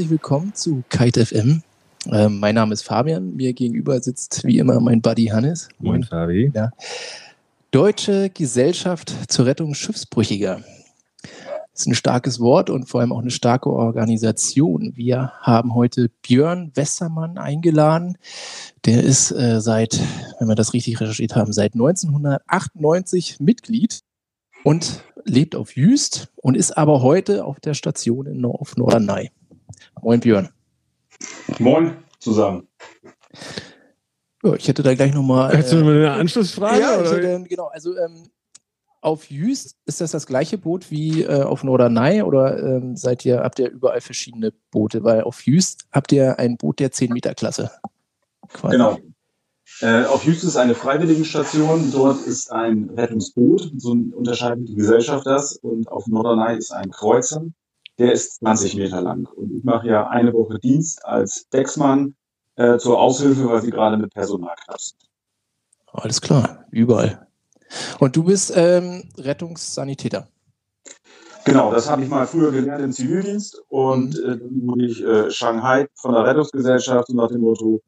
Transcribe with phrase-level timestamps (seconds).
[0.00, 1.62] Herzlich willkommen zu Kite FM.
[2.10, 3.36] Ähm, mein Name ist Fabian.
[3.36, 5.68] Mir gegenüber sitzt wie immer mein Buddy Hannes.
[5.78, 6.50] Moin, Fabi.
[6.54, 6.70] Ja.
[7.70, 10.62] Deutsche Gesellschaft zur Rettung Schiffsbrüchiger.
[11.20, 14.96] Das ist ein starkes Wort und vor allem auch eine starke Organisation.
[14.96, 18.16] Wir haben heute Björn Westermann eingeladen.
[18.86, 20.00] Der ist äh, seit,
[20.38, 24.00] wenn wir das richtig recherchiert haben, seit 1998 Mitglied
[24.64, 29.30] und lebt auf Jüst und ist aber heute auf der Station in, auf Norderney.
[30.02, 30.48] Moin Björn.
[31.58, 32.66] Moin zusammen.
[34.42, 35.54] Ja, ich hätte da gleich nochmal.
[35.54, 36.80] Hättest du eine Anschlussfrage?
[36.80, 37.66] Ja, hätte, genau.
[37.66, 38.30] Also ähm,
[39.02, 43.40] auf Jüst ist das das gleiche Boot wie äh, auf Norderney oder ähm, seid ihr,
[43.40, 45.04] habt ihr überall verschiedene Boote?
[45.04, 47.70] Weil auf Jüst habt ihr ein Boot der 10 Meter Klasse.
[48.48, 48.76] Quasi.
[48.76, 48.98] Genau.
[49.80, 55.56] Äh, auf Jüst ist eine Freiwilligenstation, dort ist ein Rettungsboot, so unterscheidet die Gesellschaft das.
[55.56, 57.44] Und auf Norderney ist ein Kreuzer,
[58.00, 59.26] der ist 20 Meter lang.
[59.36, 62.14] Und ich mache ja eine Woche Dienst als Decksmann
[62.56, 65.00] äh, zur Aushilfe, weil sie gerade mit Personal knapp sind.
[65.92, 67.26] Alles klar, überall.
[67.98, 70.28] Und du bist ähm, Rettungssanitäter.
[71.44, 74.30] Genau, das habe ich mal früher gelernt im Zivildienst und mhm.
[74.30, 77.80] äh, dann wurde ich äh, Shanghai von der Rettungsgesellschaft nach dem Motto,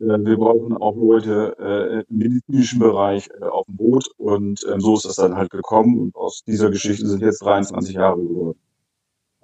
[0.00, 4.80] äh, wir brauchen auch Leute äh, im medizinischen Bereich äh, auf dem Boot und ähm,
[4.80, 8.58] so ist das dann halt gekommen und aus dieser Geschichte sind jetzt 23 Jahre geworden.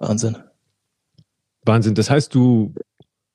[0.07, 0.37] Wahnsinn.
[1.65, 1.95] Wahnsinn.
[1.95, 2.73] Das heißt, du,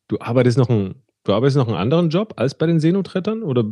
[0.09, 3.65] du arbeitest noch einen, du arbeitest noch einen anderen Job als bei den Seenotrettern oder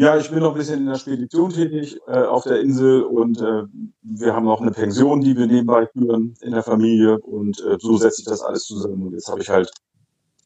[0.00, 3.40] ja, ich bin noch ein bisschen in der Spedition tätig äh, auf der Insel und
[3.40, 3.64] äh,
[4.02, 7.96] wir haben noch eine Pension, die wir nebenbei führen in der Familie und äh, so
[7.96, 9.08] setze ich das alles zusammen.
[9.08, 9.72] Und jetzt habe ich halt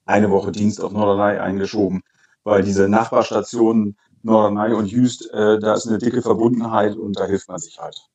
[0.06, 2.00] eine Woche Dienst auf Norderney eingeschoben,
[2.44, 7.48] weil diese Nachbarstationen Norderney und Jüst, äh, da ist eine dicke Verbundenheit und da hilft
[7.48, 8.08] man sich halt.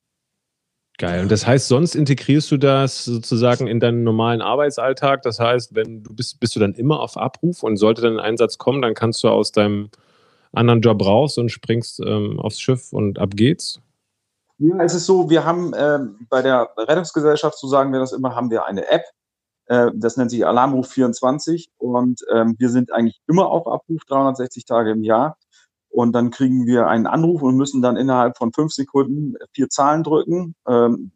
[0.98, 1.22] Geil.
[1.22, 5.22] Und das heißt, sonst integrierst du das sozusagen in deinen normalen Arbeitsalltag.
[5.22, 8.24] Das heißt, wenn du bist, bist du dann immer auf Abruf und sollte dann ein
[8.24, 9.90] Einsatz kommen, dann kannst du aus deinem
[10.52, 13.80] anderen Job raus und springst ähm, aufs Schiff und ab geht's?
[14.58, 18.34] Ja, es ist so, wir haben äh, bei der Rettungsgesellschaft, so sagen wir das immer,
[18.34, 19.04] haben wir eine App.
[19.66, 24.64] Äh, das nennt sich Alarmruf 24 und ähm, wir sind eigentlich immer auf Abruf, 360
[24.64, 25.36] Tage im Jahr.
[25.90, 30.02] Und dann kriegen wir einen Anruf und müssen dann innerhalb von fünf Sekunden vier Zahlen
[30.02, 30.54] drücken.
[30.66, 31.12] Ähm,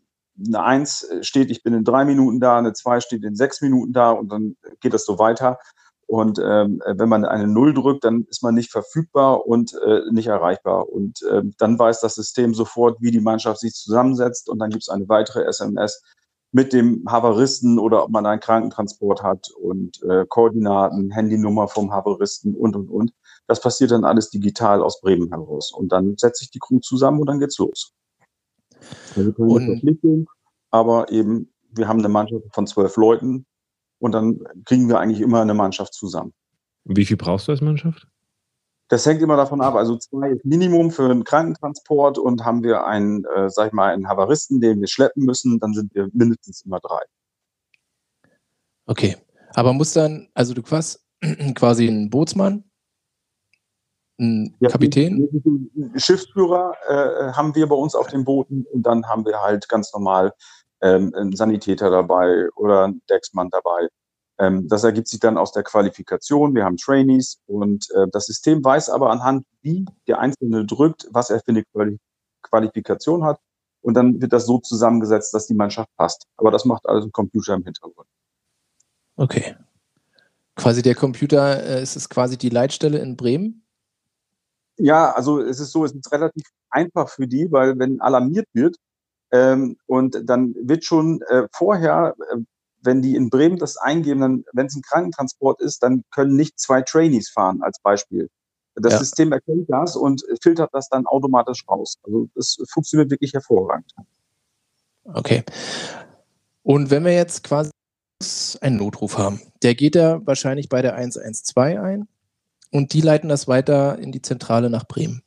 [0.47, 3.93] eine Eins steht, ich bin in drei Minuten da, eine Zwei steht in sechs Minuten
[3.93, 5.59] da und dann geht das so weiter.
[6.06, 10.27] Und ähm, wenn man eine Null drückt, dann ist man nicht verfügbar und äh, nicht
[10.27, 10.88] erreichbar.
[10.88, 14.49] Und äh, dann weiß das System sofort, wie die Mannschaft sich zusammensetzt.
[14.49, 16.03] Und dann gibt es eine weitere SMS
[16.50, 22.55] mit dem Havaristen oder ob man einen Krankentransport hat und äh, Koordinaten, Handynummer vom Havaristen
[22.55, 23.12] und, und, und.
[23.47, 25.73] Das passiert dann alles digital aus Bremen heraus.
[25.73, 27.93] Und dann setze ich die Crew zusammen und dann geht's los.
[29.17, 30.29] Also keine Verpflichtung,
[30.71, 33.47] aber eben, wir haben eine Mannschaft von zwölf Leuten
[33.99, 36.33] und dann kriegen wir eigentlich immer eine Mannschaft zusammen.
[36.85, 38.09] Wie viel brauchst du als Mannschaft?
[38.89, 39.75] Das hängt immer davon ab.
[39.75, 43.93] Also zwei ist Minimum für einen Krankentransport und haben wir einen, äh, sag ich mal,
[43.93, 47.01] einen Havaristen, den wir schleppen müssen, dann sind wir mindestens immer drei.
[48.87, 49.17] Okay.
[49.55, 50.99] Aber muss dann, also du quasi,
[51.55, 52.65] quasi ein Bootsmann,
[54.22, 55.28] ein ja, Kapitän?
[55.97, 59.93] Schiffsführer äh, haben wir bei uns auf den Booten und dann haben wir halt ganz
[59.93, 60.33] normal
[60.81, 63.88] ähm, ein Sanitäter dabei oder ein Decksmann dabei.
[64.38, 66.55] Ähm, das ergibt sich dann aus der Qualifikation.
[66.55, 71.31] Wir haben Trainees und äh, das System weiß aber anhand, wie der Einzelne drückt, was
[71.31, 71.99] er für eine Quali
[72.43, 73.38] Qualifikation hat.
[73.82, 76.27] Und dann wird das so zusammengesetzt, dass die Mannschaft passt.
[76.37, 78.06] Aber das macht alles ein Computer im Hintergrund.
[79.17, 79.56] Okay.
[80.56, 83.62] Quasi der Computer, äh, ist es quasi die Leitstelle in Bremen?
[84.82, 88.76] Ja, also es ist so, es ist relativ einfach für die, weil wenn alarmiert wird,
[89.31, 92.38] ähm, und dann wird schon äh, vorher, äh,
[92.82, 96.58] wenn die in Bremen das eingeben, dann, wenn es ein Krankentransport ist, dann können nicht
[96.58, 98.29] zwei Trainees fahren als Beispiel.
[98.75, 98.99] Das ja.
[98.99, 101.99] System erkennt das und filtert das dann automatisch raus.
[102.02, 103.93] Also das funktioniert wirklich hervorragend.
[105.05, 105.44] Okay.
[106.64, 107.70] Und wenn wir jetzt quasi
[108.61, 112.08] einen Notruf haben, der geht ja wahrscheinlich bei der 112 ein
[112.73, 115.23] und die leiten das weiter in die Zentrale nach Bremen.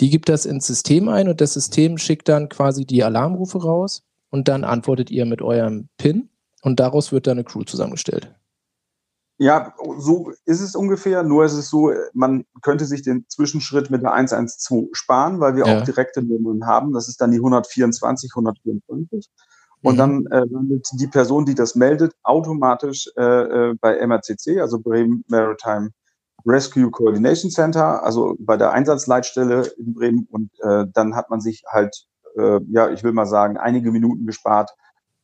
[0.00, 4.02] Die gibt das ins System ein und das System schickt dann quasi die Alarmrufe raus
[4.30, 6.28] und dann antwortet ihr mit eurem PIN
[6.62, 8.34] und daraus wird dann eine Crew zusammengestellt.
[9.36, 11.24] Ja, so ist es ungefähr.
[11.24, 15.66] Nur ist es so, man könnte sich den Zwischenschritt mit der 112 sparen, weil wir
[15.66, 15.78] ja.
[15.78, 16.92] auch direkte Nummern haben.
[16.92, 19.28] Das ist dann die 124, 124.
[19.82, 19.98] Und mhm.
[19.98, 25.24] dann äh, landet die Person, die das meldet, automatisch äh, äh bei MRCC, also Bremen
[25.26, 25.90] Maritime
[26.46, 30.28] Rescue Coordination Center, also bei der Einsatzleitstelle in Bremen.
[30.30, 32.06] Und äh, dann hat man sich halt,
[32.36, 34.70] äh, ja, ich will mal sagen, einige Minuten gespart,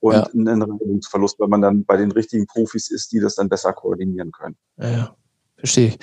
[0.01, 0.27] und ja.
[0.33, 4.33] einen Reinigungsverlust, weil man dann bei den richtigen Profis ist, die das dann besser koordinieren
[4.33, 4.57] können.
[4.79, 5.15] Ja,
[5.57, 5.99] verstehe ich.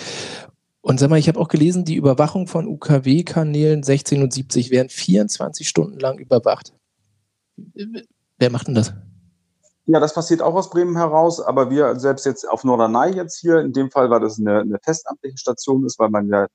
[0.81, 4.90] Und sag mal, ich habe auch gelesen, die Überwachung von UKW-Kanälen 16 und 70 werden
[4.90, 6.74] 24 Stunden lang überwacht.
[8.38, 8.94] Wer macht denn das?
[9.89, 13.60] Ja, das passiert auch aus Bremen heraus, aber wir selbst jetzt auf Norderney jetzt hier,
[13.60, 16.48] in dem Fall, weil das eine, eine festamtliche Station ist, weil man ja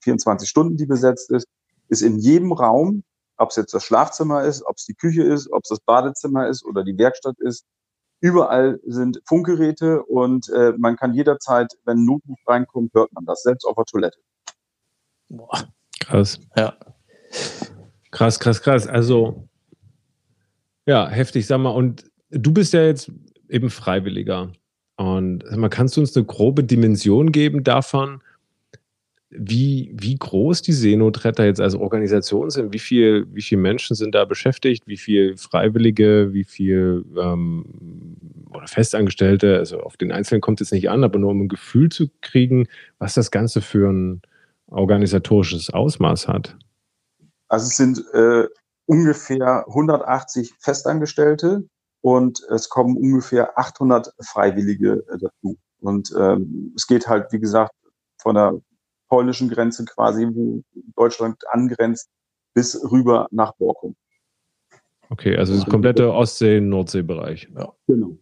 [0.00, 1.46] 24 Stunden die besetzt ist,
[1.88, 3.04] ist in jedem Raum,
[3.36, 6.48] ob es jetzt das Schlafzimmer ist, ob es die Küche ist, ob es das Badezimmer
[6.48, 7.66] ist oder die Werkstatt ist,
[8.20, 13.42] überall sind Funkgeräte und äh, man kann jederzeit, wenn ein Notruf reinkommt, hört man das,
[13.42, 14.18] selbst auf der Toilette.
[15.28, 15.68] Boah.
[16.00, 16.40] Krass.
[16.56, 16.74] Ja.
[18.10, 18.86] Krass, krass, krass.
[18.86, 19.48] Also,
[20.86, 21.70] ja, heftig, sag mal.
[21.70, 23.10] Und du bist ja jetzt
[23.48, 24.52] eben Freiwilliger.
[24.96, 28.20] Und mal, kannst du uns eine grobe Dimension geben davon,
[29.30, 34.14] wie, wie groß die Seenotretter jetzt als Organisation sind, wie viel, wie viele Menschen sind
[34.14, 37.64] da beschäftigt, wie viele Freiwillige, wie viel ähm,
[38.50, 41.90] oder Festangestellte, also auf den Einzelnen kommt es nicht an, aber nur um ein Gefühl
[41.90, 42.66] zu kriegen,
[42.98, 44.20] was das Ganze für ein
[44.66, 46.56] organisatorisches Ausmaß hat.
[47.48, 48.48] Also es sind äh,
[48.86, 51.64] ungefähr 180 Festangestellte
[52.00, 55.58] und es kommen ungefähr 800 Freiwillige äh, dazu.
[55.80, 57.72] Und ähm, es geht halt, wie gesagt,
[58.18, 58.60] von der
[59.08, 60.62] polnischen Grenze quasi, wo
[60.94, 62.08] Deutschland angrenzt,
[62.54, 63.96] bis rüber nach Borkum.
[65.08, 67.48] Okay, also das komplette Ostsee-Nordsee-Bereich.
[67.56, 67.72] Ja.
[67.86, 68.16] Genau.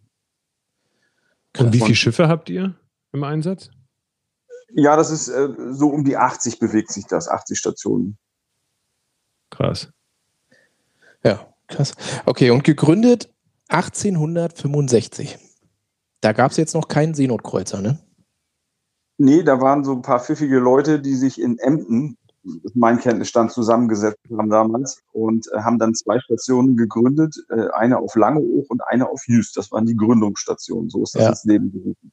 [1.57, 2.75] Und wie viele Schiffe habt ihr
[3.11, 3.69] im Einsatz?
[4.71, 8.17] Ja, das ist äh, so um die 80 bewegt sich das, 80 Stationen.
[9.49, 9.91] Krass.
[11.23, 11.93] Ja, krass.
[12.25, 13.29] Okay, und gegründet
[13.69, 15.37] 1865.
[16.21, 17.99] Da gab es jetzt noch keinen Seenotkreuzer, ne?
[19.17, 22.17] Nee, da waren so ein paar pfiffige Leute, die sich in Emden,
[22.73, 28.15] mein Kenntnisstand, zusammengesetzt haben damals und äh, haben dann zwei Stationen gegründet, äh, eine auf
[28.15, 29.57] Langeoog und eine auf Jüst.
[29.57, 31.29] Das waren die Gründungsstationen, so ist das ja.
[31.29, 32.11] ins Leben gerufen.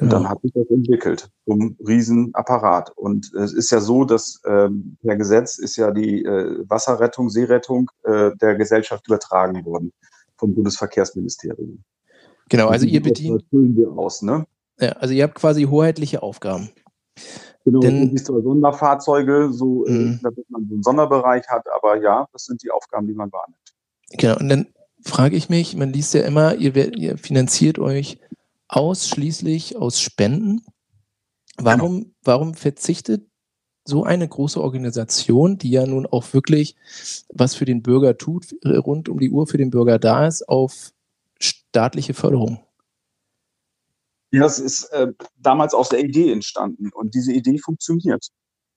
[0.00, 2.90] Und dann hat sich das entwickelt, um Riesenapparat.
[2.96, 7.90] Und es ist ja so, dass ähm, per Gesetz ist ja die äh, Wasserrettung, Seerettung
[8.04, 9.92] äh, der Gesellschaft übertragen worden
[10.36, 11.82] vom Bundesverkehrsministerium.
[12.48, 13.44] Genau, also ihr bedient.
[13.50, 14.46] wir aus, ne?
[14.80, 16.70] Ja, also ihr habt quasi hoheitliche Aufgaben.
[17.64, 20.20] Genau, Denn, das so Sonderfahrzeuge, so, äh, mhm.
[20.22, 23.58] damit man so einen Sonderbereich hat, aber ja, das sind die Aufgaben, die man wahrnimmt.
[24.12, 24.66] Genau, und dann
[25.02, 28.18] frage ich mich, man liest ja immer, ihr, ihr finanziert euch
[28.68, 30.64] ausschließlich aus Spenden.
[31.56, 32.14] Warum, genau.
[32.22, 33.26] warum verzichtet
[33.84, 36.76] so eine große Organisation, die ja nun auch wirklich
[37.32, 40.92] was für den Bürger tut, rund um die Uhr für den Bürger da ist, auf
[41.40, 42.60] staatliche Förderung?
[44.30, 48.28] Ja, es ist äh, damals aus der Idee entstanden und diese Idee funktioniert.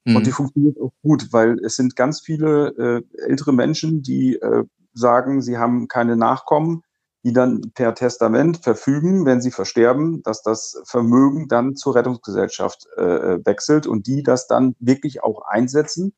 [0.05, 0.15] Mhm.
[0.15, 4.63] Und die funktioniert auch gut, weil es sind ganz viele äh, ältere Menschen, die äh,
[4.93, 6.83] sagen, sie haben keine Nachkommen,
[7.23, 13.45] die dann per Testament verfügen, wenn sie versterben, dass das Vermögen dann zur Rettungsgesellschaft äh,
[13.45, 16.13] wechselt und die das dann wirklich auch einsetzen.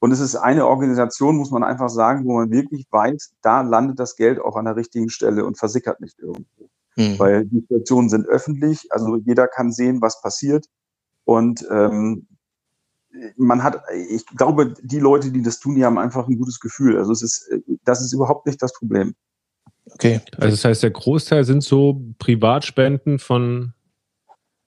[0.00, 4.00] Und es ist eine Organisation, muss man einfach sagen, wo man wirklich weiß, da landet
[4.00, 6.68] das Geld auch an der richtigen Stelle und versickert nicht irgendwo.
[6.96, 7.18] Mhm.
[7.20, 10.66] Weil die Stationen sind öffentlich, also jeder kann sehen, was passiert.
[11.24, 12.26] Und ähm,
[13.36, 16.98] man hat, ich glaube, die Leute, die das tun, die haben einfach ein gutes Gefühl.
[16.98, 17.50] Also es ist,
[17.84, 19.14] das ist überhaupt nicht das Problem.
[19.94, 20.20] Okay.
[20.36, 23.72] Also das heißt, der Großteil sind so Privatspenden von,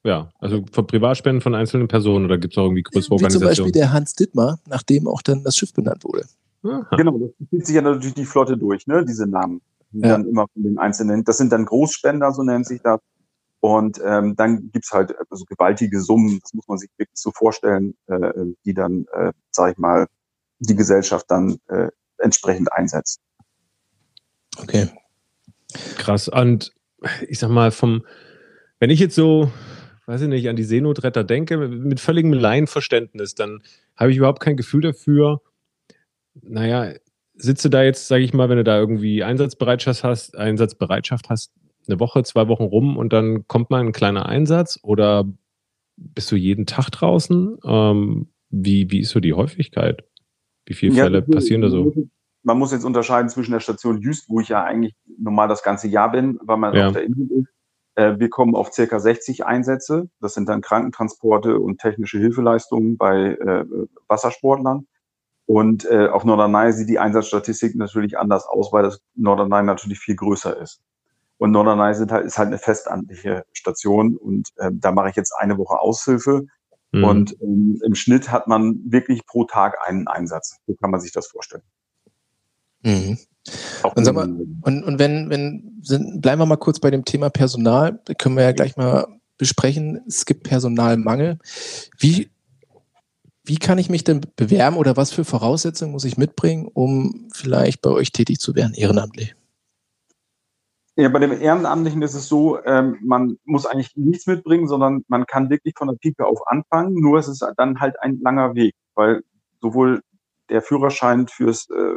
[0.04, 3.56] ja, also von Privatspenden von einzelnen Personen oder gibt es auch irgendwie größere Wie Organisationen?
[3.56, 6.26] Zum Beispiel der Hans Dittmar, nachdem auch dann das Schiff benannt wurde.
[6.64, 6.96] Aha.
[6.96, 9.62] Genau, das zieht sich ja natürlich die Flotte durch, ne, diese Namen
[9.96, 10.10] die ja.
[10.10, 13.00] dann immer von den einzelnen, das sind dann Großspender, so nennt sich das.
[13.62, 17.96] Und ähm, dann gibt's halt also gewaltige Summen, das muss man sich wirklich so vorstellen,
[18.08, 18.32] äh,
[18.64, 20.08] die dann, äh, sage ich mal,
[20.60, 23.22] die Gesellschaft dann äh, entsprechend einsetzt.
[24.62, 24.90] Okay.
[25.98, 26.28] Krass.
[26.28, 26.74] Und
[27.28, 28.06] ich sag mal, vom,
[28.80, 29.52] wenn ich jetzt so,
[30.06, 33.62] weiß ich nicht, an die Seenotretter denke, mit völligem Laienverständnis, dann
[33.96, 35.42] habe ich überhaupt kein Gefühl dafür,
[36.42, 36.94] naja,
[37.36, 41.52] sitze da jetzt, sage ich mal, wenn du da irgendwie Einsatzbereitschaft hast, Einsatzbereitschaft hast,
[41.88, 45.26] eine Woche, zwei Wochen rum und dann kommt mal ein kleiner Einsatz oder
[45.98, 47.58] bist du jeden Tag draußen?
[47.64, 50.04] Ähm, wie, wie ist so die Häufigkeit?
[50.66, 51.94] Wie viele Fälle ja, passieren da so?
[52.46, 55.88] Man muss jetzt unterscheiden zwischen der Station Jüst, wo ich ja eigentlich normal das ganze
[55.88, 56.88] Jahr bin, weil man ja.
[56.88, 57.50] auf der Insel ist.
[57.96, 60.10] Äh, wir kommen auf circa 60 Einsätze.
[60.22, 63.66] Das sind dann Krankentransporte und technische Hilfeleistungen bei äh,
[64.08, 64.86] Wassersportlern.
[65.48, 70.16] Und äh, auf Norderney sieht die Einsatzstatistik natürlich anders aus, weil das Norderney natürlich viel
[70.16, 70.82] größer ist.
[71.38, 75.34] Und Norderney sind halt, ist halt eine festamtliche Station und äh, da mache ich jetzt
[75.38, 76.46] eine Woche Aushilfe.
[76.92, 77.04] Mhm.
[77.04, 80.58] Und ähm, im Schnitt hat man wirklich pro Tag einen Einsatz.
[80.66, 81.64] So kann man sich das vorstellen.
[82.86, 83.18] Mhm.
[83.96, 87.30] Und, sag mal, und, und wenn, wenn, sind, bleiben wir mal kurz bei dem Thema
[87.30, 90.02] Personal, da können wir ja gleich mal besprechen.
[90.08, 91.38] Es gibt Personalmangel.
[92.00, 92.32] Wie,
[93.44, 97.82] wie kann ich mich denn bewerben oder was für Voraussetzungen muss ich mitbringen, um vielleicht
[97.82, 99.36] bei euch tätig zu werden, ehrenamtlich?
[100.98, 105.26] Ja, bei dem Ehrenamtlichen ist es so, ähm, man muss eigentlich nichts mitbringen, sondern man
[105.26, 106.96] kann wirklich von der Pike auf anfangen.
[106.96, 109.22] Nur es ist dann halt ein langer Weg, weil
[109.62, 110.02] sowohl
[110.50, 111.96] der Führerschein fürs, äh,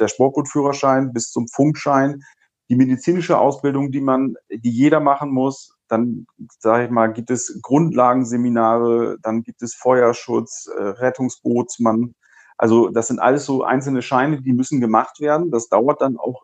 [0.00, 2.22] der Sportbootführerschein bis zum Funkschein,
[2.68, 6.26] die medizinische Ausbildung, die man, die jeder machen muss, dann
[6.58, 12.14] sage ich mal, gibt es Grundlagenseminare, dann gibt es Feuerschutz, äh, Rettungsbootsmann.
[12.58, 15.50] Also das sind alles so einzelne Scheine, die müssen gemacht werden.
[15.50, 16.42] Das dauert dann auch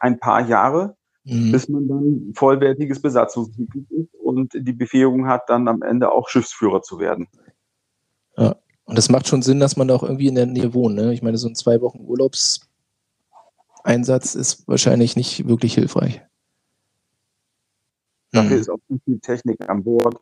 [0.00, 0.96] ein paar Jahre
[1.28, 1.52] mhm.
[1.52, 6.82] bis man dann vollwertiges Besatzungsmitglied ist und die Befähigung hat, dann am Ende auch Schiffsführer
[6.82, 7.28] zu werden.
[8.36, 8.56] Ja,
[8.88, 10.96] und das macht schon Sinn, dass man da auch irgendwie in der Nähe wohnt.
[10.96, 11.12] Ne?
[11.12, 16.22] Ich meine, so ein zwei Wochen Urlaubseinsatz ist wahrscheinlich nicht wirklich hilfreich.
[18.32, 18.62] Dafür mhm.
[18.62, 20.18] ist auch viel Technik an Bord.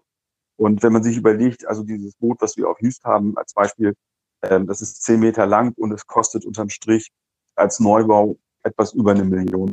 [0.57, 3.95] Und wenn man sich überlegt, also dieses Boot, was wir auf Hüst haben, als Beispiel,
[4.43, 7.13] ähm, das ist zehn Meter lang und es kostet unterm Strich
[7.55, 9.73] als Neubau etwas über eine Million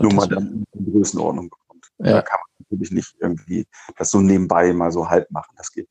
[0.00, 1.90] nur mal dann in Größenordnung bekommt.
[1.98, 2.12] Ja.
[2.12, 3.66] Da kann man natürlich nicht irgendwie
[3.96, 5.52] das so nebenbei mal so halb machen.
[5.56, 5.88] Das geht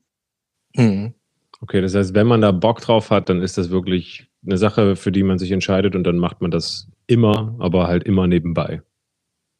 [0.74, 1.14] Mhm.
[1.60, 4.94] Okay, das heißt, wenn man da Bock drauf hat, dann ist das wirklich eine Sache,
[4.94, 8.82] für die man sich entscheidet und dann macht man das immer, aber halt immer nebenbei.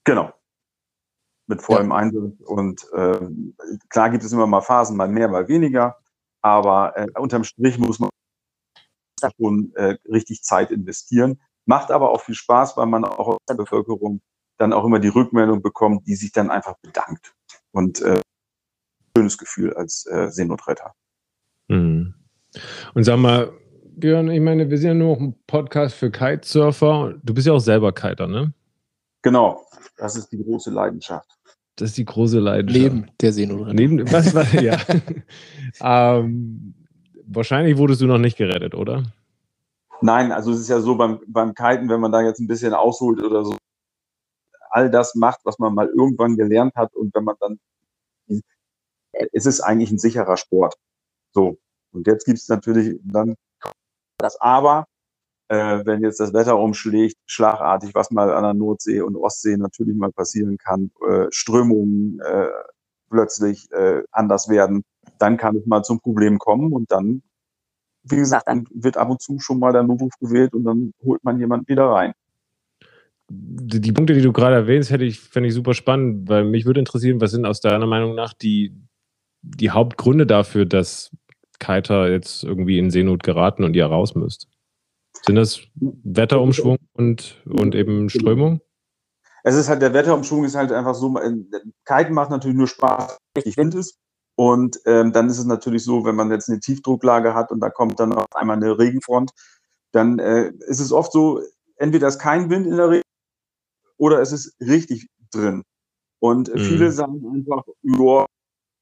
[0.05, 0.33] Genau.
[1.49, 1.97] Mit vollem ja.
[1.97, 2.41] Einsatz.
[2.47, 3.19] Und äh,
[3.89, 5.97] klar gibt es immer mal Phasen, mal mehr, mal weniger.
[6.41, 8.11] Aber äh, unterm Strich muss man
[9.41, 11.41] schon äh, richtig Zeit investieren.
[11.67, 14.21] Macht aber auch viel Spaß, weil man auch aus der Bevölkerung
[14.59, 17.35] dann auch immer die Rückmeldung bekommt, die sich dann einfach bedankt.
[17.73, 18.21] Und äh,
[19.17, 20.95] schönes Gefühl als äh, Seenotretter.
[21.69, 22.15] Mhm.
[22.95, 23.53] Und sag mal,
[23.97, 27.15] Björn, ich meine, wir sind ja nur noch ein Podcast für Kitesurfer.
[27.23, 28.53] Du bist ja auch selber Kiter, ne?
[29.23, 31.29] Genau, das ist die große Leidenschaft.
[31.77, 32.95] Das ist die große Leidenschaft.
[32.95, 33.75] Neben der Seenotretter.
[33.75, 34.79] Neben, was war, ja.
[36.21, 36.75] ähm,
[37.27, 39.05] wahrscheinlich wurdest du noch nicht gerettet, oder?
[40.01, 42.75] Nein, also es ist ja so beim, beim Kiten, wenn man da jetzt ein bisschen
[42.75, 43.57] ausholt oder so,
[44.71, 47.59] all das macht, was man mal irgendwann gelernt hat und wenn man dann,
[49.33, 50.77] es ist eigentlich ein sicherer Sport.
[51.33, 51.59] So.
[51.93, 53.35] Und jetzt gibt es natürlich dann
[54.19, 54.87] das Aber,
[55.49, 59.97] äh, wenn jetzt das Wetter umschlägt, schlagartig, was mal an der Nordsee und Ostsee natürlich
[59.97, 62.49] mal passieren kann, äh, Strömungen äh,
[63.11, 64.83] plötzlich äh, anders werden,
[65.19, 67.23] dann kann es mal zum Problem kommen und dann,
[68.03, 71.25] wie gesagt, dann wird ab und zu schon mal der Notruf gewählt und dann holt
[71.25, 72.13] man jemanden wieder rein
[73.31, 76.65] die, die, Punkte, die du gerade erwähnst, hätte ich, fände ich super spannend, weil mich
[76.65, 78.73] würde interessieren, was sind aus deiner Meinung nach die,
[79.43, 81.11] die Hauptgründe dafür, dass
[81.59, 84.49] Kiter jetzt irgendwie in Seenot geraten und ihr raus müsst?
[85.25, 88.61] Sind das Wetterumschwung und, und eben Strömung?
[89.45, 91.33] Es ist halt, der Wetterumschwung ist halt einfach so, äh,
[91.85, 93.99] Kiten macht natürlich nur Spaß, wenn richtig Wind ist.
[94.37, 97.71] Und ähm, dann ist es natürlich so, wenn man jetzt eine Tiefdrucklage hat und da
[97.71, 99.33] kommt dann auf einmal eine Regenfront,
[99.93, 101.41] dann äh, ist es oft so,
[101.77, 103.03] entweder ist kein Wind in der Regel
[103.97, 105.65] oder es ist richtig drin.
[106.21, 106.59] Und mhm.
[106.59, 108.27] viele sagen einfach, ja,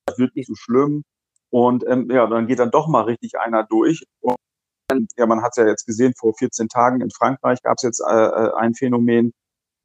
[0.07, 1.05] das wird nicht so schlimm.
[1.51, 4.05] Und ähm, ja, dann geht dann doch mal richtig einer durch.
[4.21, 7.83] Und ja, man hat es ja jetzt gesehen, vor 14 Tagen in Frankreich gab es
[7.83, 9.33] jetzt äh, äh, ein Phänomen.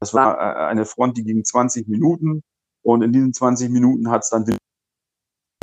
[0.00, 2.42] Das war äh, eine Front, die ging 20 Minuten.
[2.82, 4.44] Und in diesen 20 Minuten hat es dann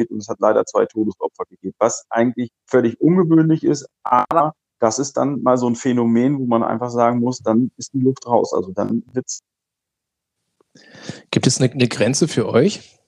[0.10, 5.18] und es hat leider zwei Todesopfer gegeben, was eigentlich völlig ungewöhnlich ist, aber das ist
[5.18, 8.54] dann mal so ein Phänomen, wo man einfach sagen muss, dann ist die Luft raus.
[8.54, 9.42] Also dann wird's
[11.32, 12.99] Gibt es eine, eine Grenze für euch?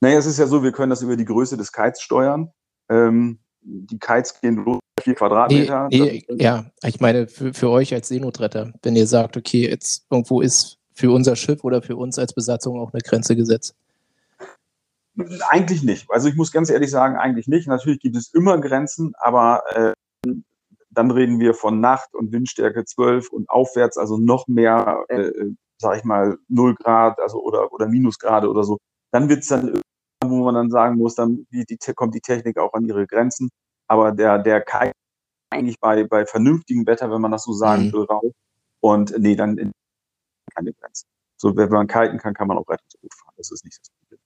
[0.00, 2.52] Naja, es ist ja so, wir können das über die Größe des Kites steuern.
[2.88, 5.88] Ähm, die Kites gehen los vier Quadratmeter.
[5.90, 10.06] Nee, nee, ja, ich meine für, für euch als Seenotretter, wenn ihr sagt, okay, jetzt
[10.10, 13.74] irgendwo ist für unser Schiff oder für uns als Besatzung auch eine Grenze gesetzt.
[15.48, 16.06] Eigentlich nicht.
[16.10, 17.68] Also ich muss ganz ehrlich sagen, eigentlich nicht.
[17.68, 20.32] Natürlich gibt es immer Grenzen, aber äh,
[20.90, 25.30] dann reden wir von Nacht und Windstärke 12 und aufwärts, also noch mehr äh,
[25.80, 28.78] sag ich mal, 0 Grad, also oder, oder Minusgrade oder so,
[29.10, 29.80] dann wird es dann
[30.24, 33.50] wo man dann sagen muss, dann die, die, kommt die Technik auch an ihre Grenzen.
[33.86, 34.92] Aber der, der Kite
[35.50, 37.92] eigentlich bei, bei vernünftigem Wetter, wenn man das so sagen mhm.
[37.92, 38.32] will, raus.
[38.80, 39.72] Und nee, dann
[40.54, 41.06] keine Grenzen.
[41.36, 43.34] So, wenn man kiten kann, kann man auch Rettungsboot fahren.
[43.36, 44.20] Das ist nicht das Problem.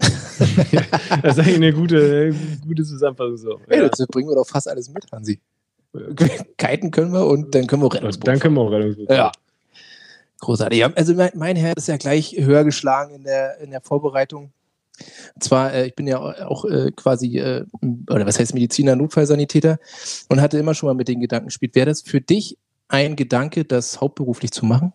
[1.22, 2.34] das ist eigentlich eine gute,
[2.66, 3.36] gute Zusammenfassung.
[3.36, 3.60] So.
[3.68, 5.40] Ja, dazu bringen wir doch fast alles mit, Hansi.
[6.56, 9.32] Kiten können wir und dann können wir Rettungsboot Dann können wir auch Rettungsboot Ja.
[10.40, 10.84] Großartig.
[10.96, 14.52] Also mein, mein Herz ist ja gleich höher geschlagen in der, in der Vorbereitung.
[15.34, 17.64] Und zwar, äh, ich bin ja auch äh, quasi, äh,
[18.08, 19.78] oder was heißt Mediziner, Notfallsanitäter
[20.28, 21.74] und hatte immer schon mal mit den Gedanken gespielt.
[21.74, 24.92] Wäre das für dich ein Gedanke, das hauptberuflich zu machen?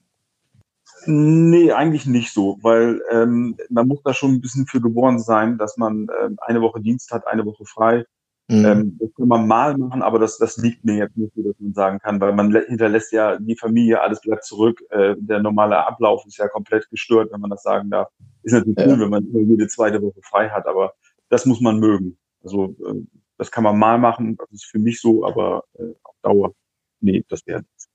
[1.07, 5.57] Nee, eigentlich nicht so, weil ähm, man muss da schon ein bisschen für geboren sein,
[5.57, 8.05] dass man ähm, eine Woche Dienst hat, eine Woche frei.
[8.47, 8.65] Mhm.
[8.65, 11.55] Ähm, das kann man mal machen, aber das, das liegt mir jetzt nicht so, dass
[11.59, 14.83] man sagen kann, weil man hinterlässt ja die Familie, alles bleibt zurück.
[14.89, 18.09] Äh, der normale Ablauf ist ja komplett gestört, wenn man das sagen darf.
[18.43, 18.87] Ist natürlich ja.
[18.87, 20.93] cool, wenn man jede zweite Woche frei hat, aber
[21.29, 22.19] das muss man mögen.
[22.43, 23.01] Also äh,
[23.37, 26.53] das kann man mal machen, das ist für mich so, aber äh, auf Dauer,
[26.99, 27.89] nee, das wäre nichts.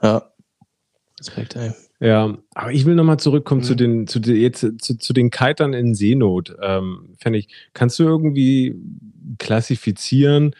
[0.00, 0.31] Ja,
[1.28, 1.72] Respekt, ey.
[2.00, 3.64] Ja, aber ich will nochmal zurückkommen mhm.
[3.64, 6.54] zu den, zu, den, jetzt, zu, zu den Kitern in Seenot.
[6.60, 8.74] Ähm, ich, kannst du irgendwie
[9.38, 10.54] klassifizieren,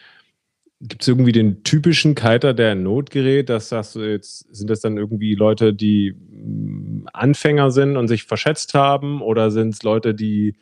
[0.79, 3.49] gibt es irgendwie den typischen Kiter, der in Not gerät?
[3.49, 8.23] Das sagst du jetzt, sind das dann irgendwie Leute, die mm, Anfänger sind und sich
[8.23, 9.21] verschätzt haben?
[9.21, 10.55] Oder sind es Leute, die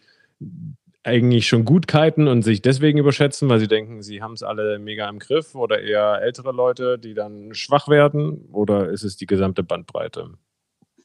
[1.04, 4.78] eigentlich schon gut kiten und sich deswegen überschätzen, weil sie denken, sie haben es alle
[4.78, 9.26] mega im Griff oder eher ältere Leute, die dann schwach werden oder ist es die
[9.26, 10.32] gesamte Bandbreite?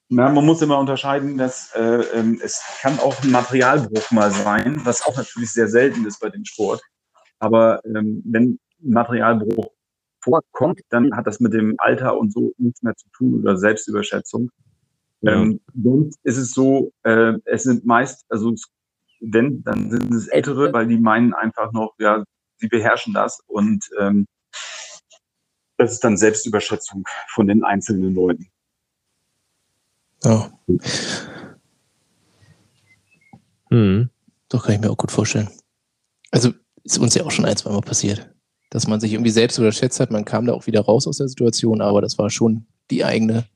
[0.09, 4.81] Na, man muss immer unterscheiden, dass äh, ähm, es kann auch ein Materialbruch mal sein,
[4.85, 6.81] was auch natürlich sehr selten ist bei dem Sport.
[7.41, 9.69] Aber ähm, wenn Materialbruch
[10.23, 14.51] vorkommt, dann hat das mit dem Alter und so nichts mehr zu tun oder Selbstüberschätzung.
[15.23, 15.33] Ja.
[15.33, 18.69] Ähm, sonst ist es so, äh, es sind meist, also es
[19.21, 22.25] wenn, dann sind es Ältere, weil die meinen einfach noch, ja,
[22.57, 24.27] sie beherrschen das und ähm,
[25.77, 28.49] das ist dann Selbstüberschätzung von den einzelnen Leuten.
[30.25, 30.51] Ja.
[33.71, 34.11] Hm.
[34.49, 35.51] Doch kann ich mir auch gut vorstellen.
[36.31, 36.53] Also
[36.85, 38.31] ist uns ja auch schon ein, zwei Mal passiert,
[38.71, 40.11] dass man sich irgendwie selbst überschätzt hat.
[40.11, 43.47] Man kam da auch wieder raus aus der Situation, aber das war schon die eigene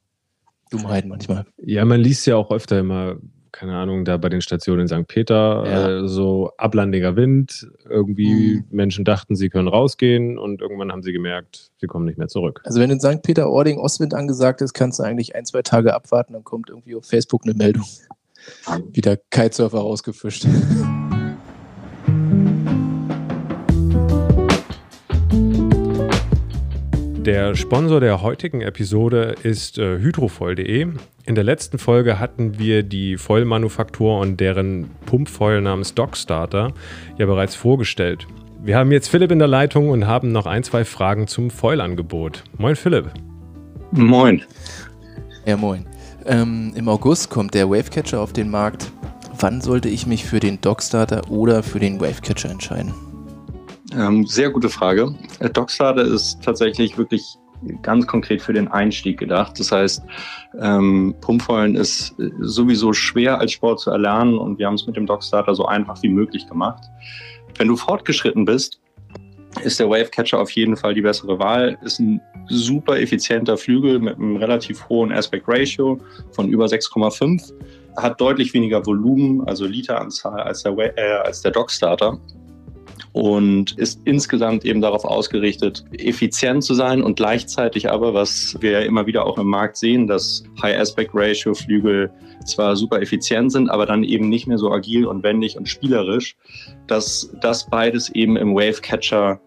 [0.71, 1.47] Dummheit manchmal.
[1.59, 3.17] Ja, man liest ja auch öfter immer
[3.53, 5.09] keine Ahnung, da bei den Stationen in St.
[5.09, 6.05] Peter, ja.
[6.05, 7.69] äh, so ablandiger Wind.
[7.89, 8.65] Irgendwie mhm.
[8.71, 12.61] Menschen dachten, sie können rausgehen und irgendwann haben sie gemerkt, sie kommen nicht mehr zurück.
[12.65, 13.23] Also wenn in St.
[13.23, 17.07] Peter-Ording Ostwind angesagt ist, kannst du eigentlich ein, zwei Tage abwarten, dann kommt irgendwie auf
[17.07, 17.85] Facebook eine Meldung.
[18.93, 20.47] Wieder Kitesurfer rausgefischt.
[27.31, 30.89] Der Sponsor der heutigen Episode ist äh, hydrofoil.de.
[31.27, 36.73] In der letzten Folge hatten wir die Foil-Manufaktur und deren Pumpfoil namens Dockstarter
[37.19, 38.27] ja bereits vorgestellt.
[38.65, 42.43] Wir haben jetzt Philipp in der Leitung und haben noch ein, zwei Fragen zum Foil-Angebot.
[42.59, 43.13] Moin Philipp.
[43.93, 44.43] Moin.
[45.47, 45.87] Ja, moin.
[46.27, 48.91] Ähm, Im August kommt der Wavecatcher auf den Markt.
[49.39, 52.93] Wann sollte ich mich für den Dockstarter oder für den Wavecatcher entscheiden?
[53.93, 55.15] Ähm, sehr gute Frage.
[55.41, 57.37] Äh, Dockstarter ist tatsächlich wirklich
[57.83, 59.59] ganz konkret für den Einstieg gedacht.
[59.59, 60.03] Das heißt,
[60.61, 65.07] ähm, Pumpfeulen ist sowieso schwer als Sport zu erlernen und wir haben es mit dem
[65.07, 66.85] Dockstarter so einfach wie möglich gemacht.
[67.59, 68.81] Wenn du fortgeschritten bist,
[69.65, 71.77] ist der Wavecatcher auf jeden Fall die bessere Wahl.
[71.83, 75.99] Ist ein super effizienter Flügel mit einem relativ hohen Aspect Ratio
[76.33, 77.53] von über 6,5.
[77.97, 82.19] Hat deutlich weniger Volumen, also Literanzahl als der, äh, der Dockstarter
[83.13, 88.81] und ist insgesamt eben darauf ausgerichtet, effizient zu sein und gleichzeitig aber, was wir ja
[88.81, 92.11] immer wieder auch im Markt sehen, dass High Aspect Ratio Flügel
[92.45, 96.37] zwar super effizient sind, aber dann eben nicht mehr so agil und wendig und spielerisch,
[96.87, 99.41] dass das beides eben im Wave Catcher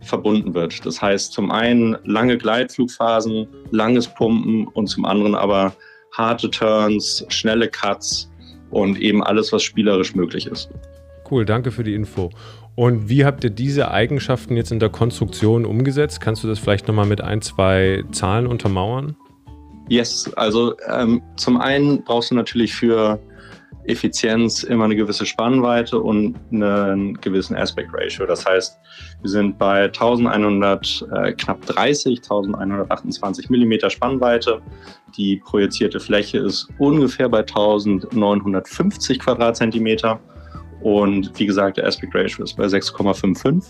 [0.00, 0.84] verbunden wird.
[0.86, 5.74] Das heißt zum einen lange Gleitflugphasen, langes Pumpen und zum anderen aber
[6.16, 8.30] harte Turns, schnelle Cuts
[8.70, 10.70] und eben alles, was spielerisch möglich ist.
[11.30, 12.30] Cool, danke für die Info.
[12.80, 16.18] Und wie habt ihr diese Eigenschaften jetzt in der Konstruktion umgesetzt?
[16.22, 19.16] Kannst du das vielleicht nochmal mit ein, zwei Zahlen untermauern?
[19.90, 23.20] Yes, also ähm, zum einen brauchst du natürlich für
[23.84, 28.24] Effizienz immer eine gewisse Spannweite und einen gewissen Aspect Ratio.
[28.24, 28.78] Das heißt,
[29.20, 34.62] wir sind bei 1100, äh, knapp 30, 1128 Millimeter Spannweite.
[35.18, 40.18] Die projizierte Fläche ist ungefähr bei 1950 Quadratzentimeter.
[40.82, 43.64] Und wie gesagt, der Aspect Ratio ist bei 6,55.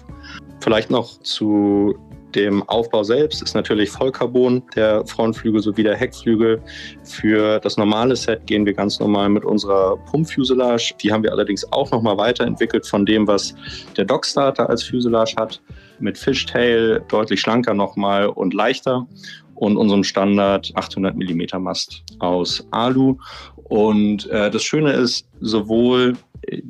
[0.61, 1.97] Vielleicht noch zu
[2.35, 6.63] dem Aufbau selbst ist natürlich Vollcarbon, der Frontflügel sowie der Heckflügel.
[7.03, 10.95] Für das normale Set gehen wir ganz normal mit unserer Pumpfuselage.
[11.03, 13.55] Die haben wir allerdings auch nochmal weiterentwickelt von dem, was
[13.97, 15.61] der Dockstarter als Fuselage hat.
[15.99, 19.07] Mit Fishtail deutlich schlanker nochmal und leichter
[19.55, 23.17] und unserem Standard 800 mm Mast aus Alu.
[23.65, 26.15] Und äh, das Schöne ist, sowohl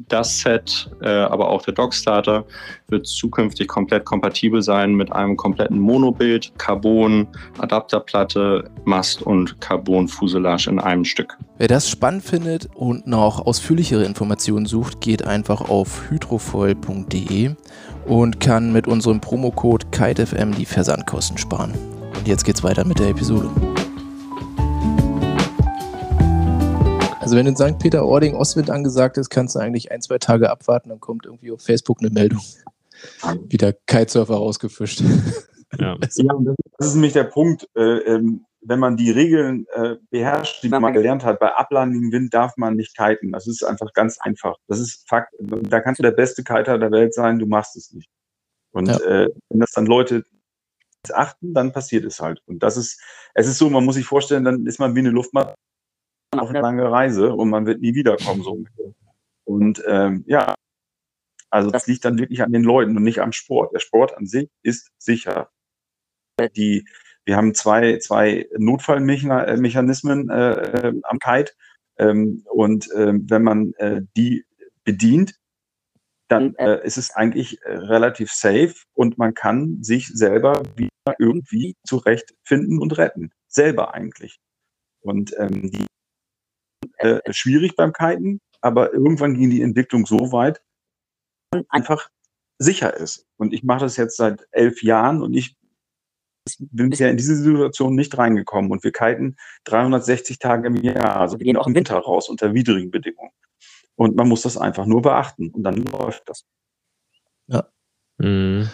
[0.09, 2.45] das Set, äh, aber auch der Dockstarter
[2.89, 7.29] wird zukünftig komplett kompatibel sein mit einem kompletten Monobild, Carbon,
[7.59, 11.37] Adapterplatte, Mast und Carbon-Fuselage in einem Stück.
[11.59, 17.55] Wer das spannend findet und noch ausführlichere Informationen sucht, geht einfach auf hydrofoil.de
[18.07, 21.73] und kann mit unserem Promocode KiteFM die Versandkosten sparen.
[22.19, 23.51] Und jetzt geht's weiter mit der Episode.
[27.31, 27.79] Also wenn in St.
[27.79, 31.63] Peter-Ording Ostwind angesagt ist, kannst du eigentlich ein, zwei Tage abwarten, dann kommt irgendwie auf
[31.63, 32.41] Facebook eine Meldung.
[33.49, 35.01] Wieder Kitesurfer rausgefischt.
[35.79, 37.69] Ja, ja das ist nämlich der Punkt.
[37.77, 42.35] Äh, ähm, wenn man die Regeln äh, beherrscht, die man gelernt hat, bei ablandigem Wind
[42.35, 43.31] darf man nicht kiten.
[43.31, 44.57] Das ist einfach ganz einfach.
[44.67, 45.33] Das ist Fakt.
[45.39, 48.11] Da kannst du der beste Kiter der Welt sein, du machst es nicht.
[48.73, 48.97] Und ja.
[48.97, 50.25] äh, wenn das dann Leute
[51.13, 52.43] achten, dann passiert es halt.
[52.47, 53.01] Und das ist,
[53.35, 55.55] es ist so, man muss sich vorstellen, dann ist man wie eine Luftmatte
[56.39, 58.65] auf eine lange Reise und man wird nie wiederkommen, so
[59.45, 60.55] Und ähm, ja,
[61.51, 63.75] also das liegt dann wirklich an den Leuten und nicht am Sport.
[63.75, 65.51] Der Sport an sich ist sicher.
[66.57, 66.87] Die,
[67.25, 71.53] wir haben zwei, zwei Notfallmechanismen äh, äh, am Kite.
[71.99, 74.45] Ähm, und ähm, wenn man äh, die
[74.85, 75.35] bedient,
[76.29, 81.75] dann äh, ist es eigentlich äh, relativ safe und man kann sich selber wieder irgendwie
[81.85, 83.33] zurechtfinden und retten.
[83.49, 84.39] Selber eigentlich.
[85.03, 85.87] Und ähm, die
[87.01, 90.63] äh, schwierig beim Kiten, aber irgendwann ging die Entwicklung so weit,
[91.51, 92.09] dass einfach
[92.59, 93.27] sicher ist.
[93.37, 95.57] Und ich mache das jetzt seit elf Jahren und ich
[96.59, 98.71] bin ja in diese Situation nicht reingekommen.
[98.71, 101.17] Und wir kiten 360 Tage im Jahr.
[101.17, 103.33] Also wir gehen auch im Winter raus unter widrigen Bedingungen.
[103.97, 106.47] Und man muss das einfach nur beachten und dann läuft das.
[107.47, 107.69] Ja.
[108.19, 108.69] Mhm.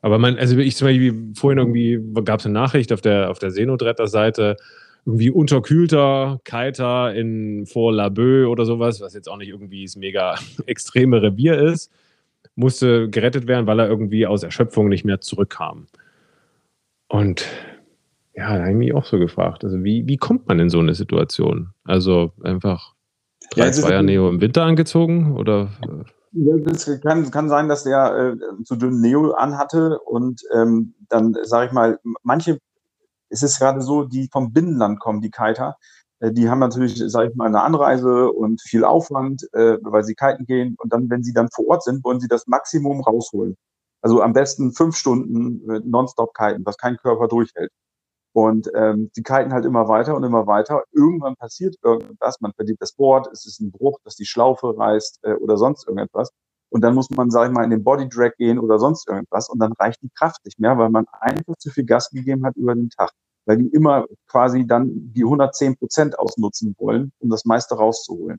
[0.00, 3.38] Aber man, also ich zum Beispiel vorhin irgendwie gab es eine Nachricht auf der auf
[3.38, 4.56] der Seenotretter-Seite,
[5.08, 10.34] irgendwie unterkühlter Kiter in vor Laboe oder sowas, was jetzt auch nicht irgendwie das mega
[10.66, 11.90] extreme Revier ist,
[12.56, 15.86] musste gerettet werden, weil er irgendwie aus Erschöpfung nicht mehr zurückkam.
[17.08, 17.46] Und
[18.34, 19.64] ja, da habe ich mich auch so gefragt.
[19.64, 21.70] Also, wie, wie kommt man in so eine Situation?
[21.84, 22.92] Also einfach
[23.50, 25.70] drei ja, Zweier Neo im Winter angezogen oder?
[26.32, 31.34] Ja, das kann, kann sein, dass der äh, zu dünnen Neo anhatte und ähm, dann
[31.44, 32.58] sage ich mal, manche
[33.30, 35.76] es ist gerade so, die vom Binnenland kommen, die Kiter,
[36.20, 40.14] äh, die haben natürlich, sage ich mal, eine Anreise und viel Aufwand, äh, weil sie
[40.14, 40.76] kiten gehen.
[40.78, 43.56] Und dann, wenn sie dann vor Ort sind, wollen sie das Maximum rausholen.
[44.02, 47.70] Also am besten fünf Stunden nonstop kiten, was kein Körper durchhält.
[48.32, 50.84] Und ähm, die kiten halt immer weiter und immer weiter.
[50.92, 55.20] Irgendwann passiert irgendwas, man verliert das Board, es ist ein Bruch, dass die Schlaufe reißt
[55.24, 56.30] äh, oder sonst irgendetwas.
[56.70, 59.48] Und dann muss man, sage ich mal, in den Body Drag gehen oder sonst irgendwas.
[59.48, 62.56] Und dann reicht die Kraft nicht mehr, weil man einfach zu viel Gas gegeben hat
[62.56, 63.10] über den Tag.
[63.46, 68.38] Weil die immer quasi dann die 110 Prozent ausnutzen wollen, um das meiste rauszuholen.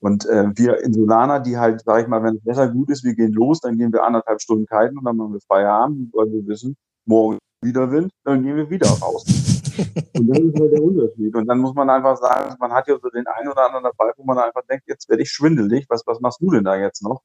[0.00, 3.14] Und äh, wir Insulaner, die halt, sage ich mal, wenn das Wetter gut ist, wir
[3.14, 6.46] gehen los, dann gehen wir anderthalb Stunden kiten und dann machen wir Feierabend, weil wir
[6.46, 6.76] wissen,
[7.06, 9.24] morgen wieder Wind, dann gehen wir wieder raus.
[10.14, 11.34] und das ist halt der Unterschied.
[11.34, 14.12] Und dann muss man einfach sagen, man hat ja so den einen oder anderen dabei,
[14.16, 17.02] wo man einfach denkt, jetzt werde ich schwindelig, was, was machst du denn da jetzt
[17.02, 17.22] noch?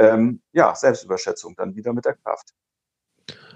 [0.00, 2.48] Ähm, ja, Selbstüberschätzung dann wieder mit der Kraft.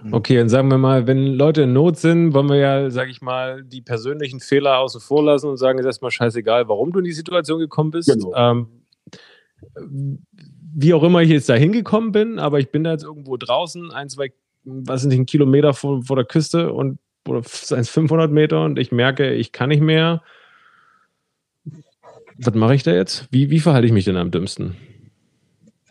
[0.03, 0.13] Mhm.
[0.13, 3.23] Okay, dann sagen wir mal, wenn Leute in Not sind, wollen wir ja, sage ich
[3.23, 7.05] mal, die persönlichen Fehler außen vor lassen und sagen, ist erstmal scheißegal, warum du in
[7.07, 8.13] die Situation gekommen bist.
[8.13, 8.35] Genau.
[8.35, 8.69] Ähm,
[10.77, 13.91] wie auch immer ich jetzt da hingekommen bin, aber ich bin da jetzt irgendwo draußen,
[13.93, 14.33] ein, zwei,
[14.65, 19.33] was sind die Kilometer vor, vor der Küste und oder 500 Meter und ich merke,
[19.33, 20.23] ich kann nicht mehr.
[22.37, 23.29] Was mache ich da jetzt?
[23.31, 24.77] Wie, wie verhalte ich mich denn am dümmsten?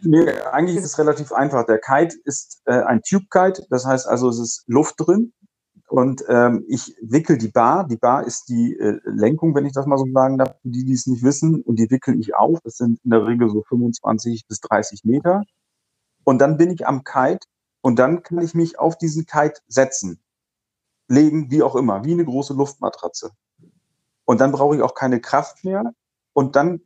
[0.05, 1.65] Nee, eigentlich ist es relativ einfach.
[1.65, 5.33] Der Kite ist äh, ein Tube-Kite, das heißt also, es ist Luft drin.
[5.87, 7.87] Und ähm, ich wickel die Bar.
[7.87, 10.85] Die Bar ist die äh, Lenkung, wenn ich das mal so sagen darf, für die,
[10.85, 11.61] die es nicht wissen.
[11.61, 12.59] Und die wickel ich auf.
[12.63, 15.43] Das sind in der Regel so 25 bis 30 Meter.
[16.23, 17.45] Und dann bin ich am Kite
[17.81, 20.23] und dann kann ich mich auf diesen Kite setzen,
[21.07, 23.31] legen, wie auch immer, wie eine große Luftmatratze.
[24.25, 25.93] Und dann brauche ich auch keine Kraft mehr.
[26.33, 26.81] Und dann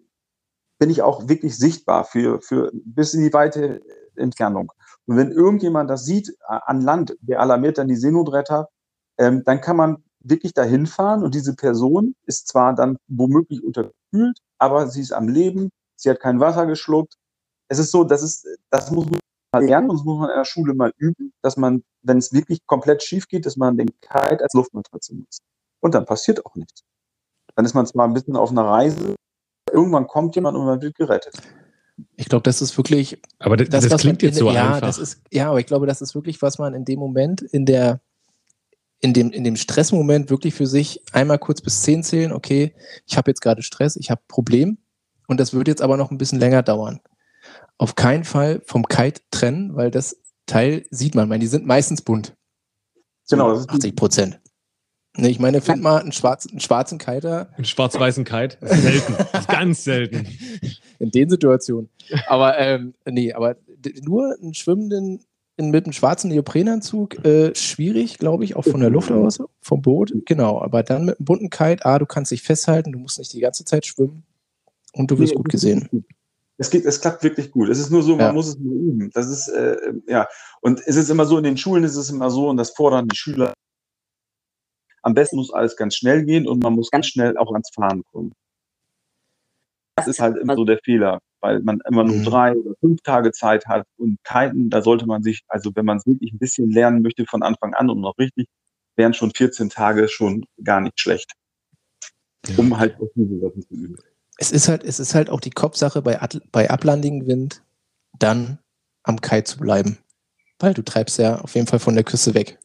[0.80, 3.82] bin ich auch wirklich sichtbar für, für bis in die weite
[4.16, 4.72] Entfernung.
[5.06, 8.70] Und wenn irgendjemand das sieht an Land, der alarmiert dann die Seenotretter,
[9.18, 14.40] ähm, dann kann man wirklich dahin fahren und diese Person ist zwar dann womöglich unterkühlt,
[14.58, 17.16] aber sie ist am Leben, sie hat kein Wasser geschluckt.
[17.70, 19.20] Es ist so, das ist, das muss man
[19.54, 22.34] mal lernen und das muss man in der Schule mal üben, dass man, wenn es
[22.34, 25.42] wirklich komplett schief geht, dass man den Kite als Luftmatratze nutzt.
[25.80, 26.84] Und dann passiert auch nichts.
[27.56, 29.16] Dann ist man zwar ein bisschen auf einer Reise,
[29.72, 31.36] irgendwann kommt jemand und man wird gerettet.
[32.16, 33.22] Ich glaube, das ist wirklich.
[33.40, 34.82] Aber das, das, das klingt jetzt so ja, einfach.
[34.82, 37.66] Das ist, ja, aber ich glaube, das ist wirklich, was man in dem Moment, in
[37.66, 38.02] der,
[39.00, 42.74] in dem, in dem Stressmoment wirklich für sich einmal kurz bis zehn zählen, okay,
[43.06, 44.78] ich habe jetzt gerade Stress, ich habe Problem
[45.28, 47.00] und das wird jetzt aber noch ein bisschen länger dauern.
[47.78, 51.26] auf keinen Fall vom Kite trennen, weil das Teil sieht man.
[51.26, 52.36] Ich meine, die sind meistens bunt.
[53.30, 54.40] Genau, das ist 80 Prozent.
[55.18, 57.50] Nee, ich meine, find mal einen, schwarzen, einen schwarzen Kiter.
[57.56, 58.58] Einen schwarz-weißen Kite?
[58.62, 59.16] Selten.
[59.48, 60.28] ganz selten.
[61.00, 61.90] In den Situationen.
[62.28, 63.58] Aber, ähm, nee, aber
[64.02, 65.26] nur einen schwimmenden
[65.58, 69.82] in, mit einem schwarzen Neoprenanzug äh, schwierig, glaube ich, auch von der Luft aus, vom
[69.82, 70.14] Boot.
[70.26, 73.34] Genau, aber dann mit einem bunten Kite, ah, du kannst dich festhalten, du musst nicht
[73.34, 74.24] die ganze Zeit schwimmen
[74.94, 76.06] und du wirst nee, gut gesehen.
[76.58, 77.70] Es, geht, es klappt wirklich gut.
[77.70, 78.34] Es ist nur so, man ja.
[78.34, 79.10] muss es nur üben.
[79.14, 79.78] Das ist, äh,
[80.08, 80.28] ja.
[80.62, 83.08] Und es ist immer so, in den Schulen ist es immer so, und das fordern
[83.08, 83.54] die Schüler.
[85.08, 88.04] Am besten muss alles ganz schnell gehen und man muss ganz schnell auch ans Fahren
[88.12, 88.34] kommen.
[89.96, 92.24] Das ist halt immer so der Fehler weil man immer nur mhm.
[92.24, 95.98] drei oder fünf Tage Zeit hat und keinen, da sollte man sich, also wenn man
[95.98, 98.48] es wirklich ein bisschen lernen möchte von Anfang an und noch richtig,
[98.96, 101.34] wären schon 14 Tage schon gar nicht schlecht.
[102.58, 103.96] Um halt auch diese Sachen zu üben.
[104.38, 106.20] Es ist halt, es ist halt auch die Kopfsache bei,
[106.52, 107.64] bei ablandigem Wind,
[108.18, 108.60] dann
[109.04, 109.98] am Kai zu bleiben.
[110.60, 112.60] Weil du treibst ja auf jeden Fall von der Küste weg.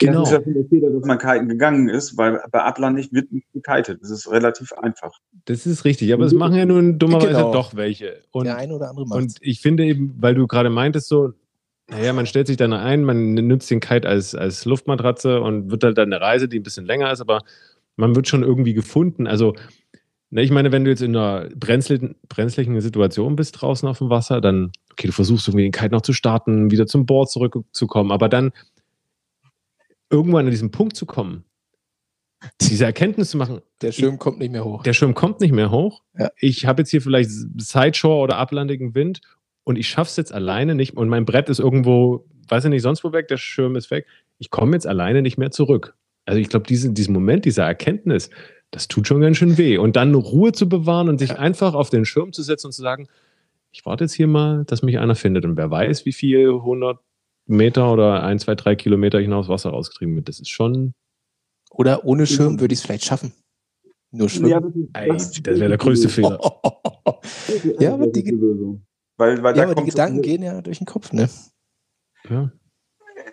[0.00, 0.20] Genau.
[0.20, 3.30] Das ist ja schon der Fehler, dass man kiten gegangen ist, weil bei Atlantik wird
[3.30, 3.98] nicht gekitet.
[4.00, 5.12] Das ist relativ einfach.
[5.44, 7.52] Das ist richtig, aber es machen ja nun dummerweise genau.
[7.52, 8.16] doch welche.
[8.32, 11.34] Und, der eine oder andere macht Und ich finde eben, weil du gerade meintest so,
[11.90, 15.84] naja, man stellt sich dann ein, man nutzt den Kite als, als Luftmatratze und wird
[15.84, 17.42] halt dann eine Reise, die ein bisschen länger ist, aber
[17.96, 19.26] man wird schon irgendwie gefunden.
[19.26, 19.54] Also,
[20.30, 24.08] ne, ich meine, wenn du jetzt in einer brenzlichen, brenzlichen Situation bist draußen auf dem
[24.08, 28.12] Wasser, dann, okay, du versuchst irgendwie den Kite noch zu starten, wieder zum Board zurückzukommen,
[28.12, 28.52] aber dann
[30.10, 31.44] irgendwann an diesen Punkt zu kommen,
[32.60, 33.60] diese Erkenntnis zu machen.
[33.82, 34.82] Der Schirm kommt nicht mehr hoch.
[34.82, 36.02] Der Schirm kommt nicht mehr hoch.
[36.18, 36.30] Ja.
[36.38, 39.20] Ich habe jetzt hier vielleicht Sideshore oder ablandigen Wind
[39.64, 42.82] und ich schaffe es jetzt alleine nicht und mein Brett ist irgendwo, weiß ich nicht,
[42.82, 44.06] sonst wo weg, der Schirm ist weg.
[44.38, 45.94] Ich komme jetzt alleine nicht mehr zurück.
[46.24, 48.30] Also ich glaube, diesen, diesen Moment, dieser Erkenntnis,
[48.70, 49.78] das tut schon ganz schön weh.
[49.78, 51.36] Und dann Ruhe zu bewahren und sich ja.
[51.36, 53.08] einfach auf den Schirm zu setzen und zu sagen,
[53.72, 55.44] ich warte jetzt hier mal, dass mich einer findet.
[55.44, 56.98] Und wer weiß, wie viel 100
[57.50, 60.28] Meter oder ein, zwei, drei Kilometer hinaus Wasser rausgetrieben wird.
[60.28, 60.94] Das ist schon.
[61.70, 63.32] Oder ohne Schirm würde ich es vielleicht schaffen.
[64.12, 64.90] Nur schwimmen.
[64.94, 66.38] Ja, das, das wäre der größte Fehler.
[67.78, 68.24] ja, aber die,
[69.16, 71.28] weil, weil ja, aber die Gedanken so gehen ja durch den Kopf, ne?
[72.28, 72.50] Ja.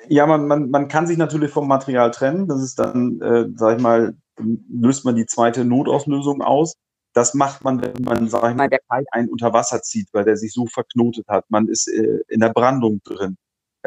[0.09, 2.47] Ja, man, man, man kann sich natürlich vom Material trennen.
[2.47, 4.15] Das ist dann, äh, sag ich mal,
[4.69, 6.75] löst man die zweite Notauslösung aus.
[7.13, 10.25] Das macht man, wenn man, sag ich mal, der Kite einen unter Wasser zieht, weil
[10.25, 11.45] der sich so verknotet hat.
[11.49, 13.37] Man ist äh, in der Brandung drin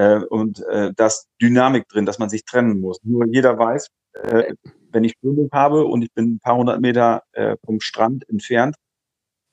[0.00, 3.00] äh, und äh, das Dynamik drin, dass man sich trennen muss.
[3.02, 4.54] Nur jeder weiß, äh,
[4.92, 8.76] wenn ich Strömung habe und ich bin ein paar hundert Meter äh, vom Strand entfernt,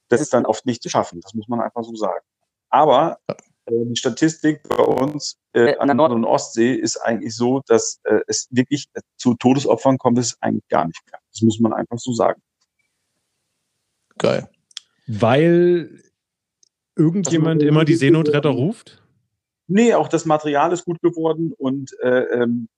[0.08, 1.20] das ist dann oft nicht zu schaffen.
[1.20, 2.24] Das muss man einfach so sagen.
[2.70, 7.62] Aber äh, die Statistik bei uns äh, an der Nord- und Ostsee ist eigentlich so,
[7.68, 11.20] dass äh, es wirklich äh, zu Todesopfern kommt es eigentlich gar nicht mehr.
[11.30, 12.42] Das muss man einfach so sagen.
[14.18, 14.50] Geil.
[15.08, 16.02] Weil
[16.96, 19.04] irgendjemand immer die Seenotretter ruft?
[19.68, 22.70] Nee, auch das Material ist gut geworden und äh, ähm,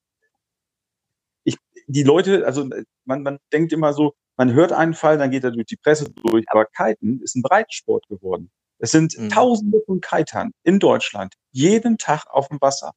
[1.43, 2.67] ich, die Leute, also
[3.05, 6.09] man, man denkt immer so, man hört einen Fall, dann geht er durch die Presse
[6.09, 8.49] durch, aber Kiten ist ein Breitensport geworden.
[8.79, 9.29] Es sind mhm.
[9.29, 12.93] Tausende von Kitern in Deutschland jeden Tag auf dem Wasser.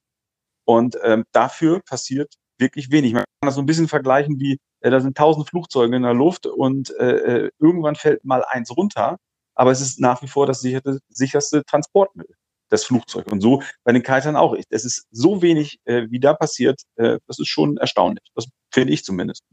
[0.64, 3.12] Und ähm, dafür passiert wirklich wenig.
[3.12, 6.14] Man kann das so ein bisschen vergleichen wie, äh, da sind tausend Flugzeuge in der
[6.14, 9.18] Luft und äh, äh irgendwann fällt mal eins runter,
[9.54, 12.36] aber es ist nach wie vor das sicherste, sicherste Transportmittel
[12.72, 13.30] das Flugzeug.
[13.30, 14.56] Und so bei den Kitern auch.
[14.70, 18.24] Es ist so wenig, äh, wie da passiert, äh, das ist schon erstaunlich.
[18.34, 19.44] Das finde ich zumindest.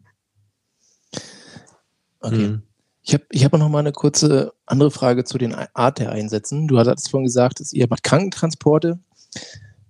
[2.21, 2.35] Okay.
[2.35, 2.63] Mhm.
[3.01, 6.67] Ich habe ich hab noch mal eine kurze andere Frage zu den Art der Einsätzen.
[6.67, 8.99] Du hattest vorhin gesagt, dass ihr macht Krankentransporte.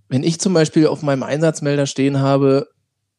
[0.07, 2.69] Wenn ich zum Beispiel auf meinem Einsatzmelder stehen habe,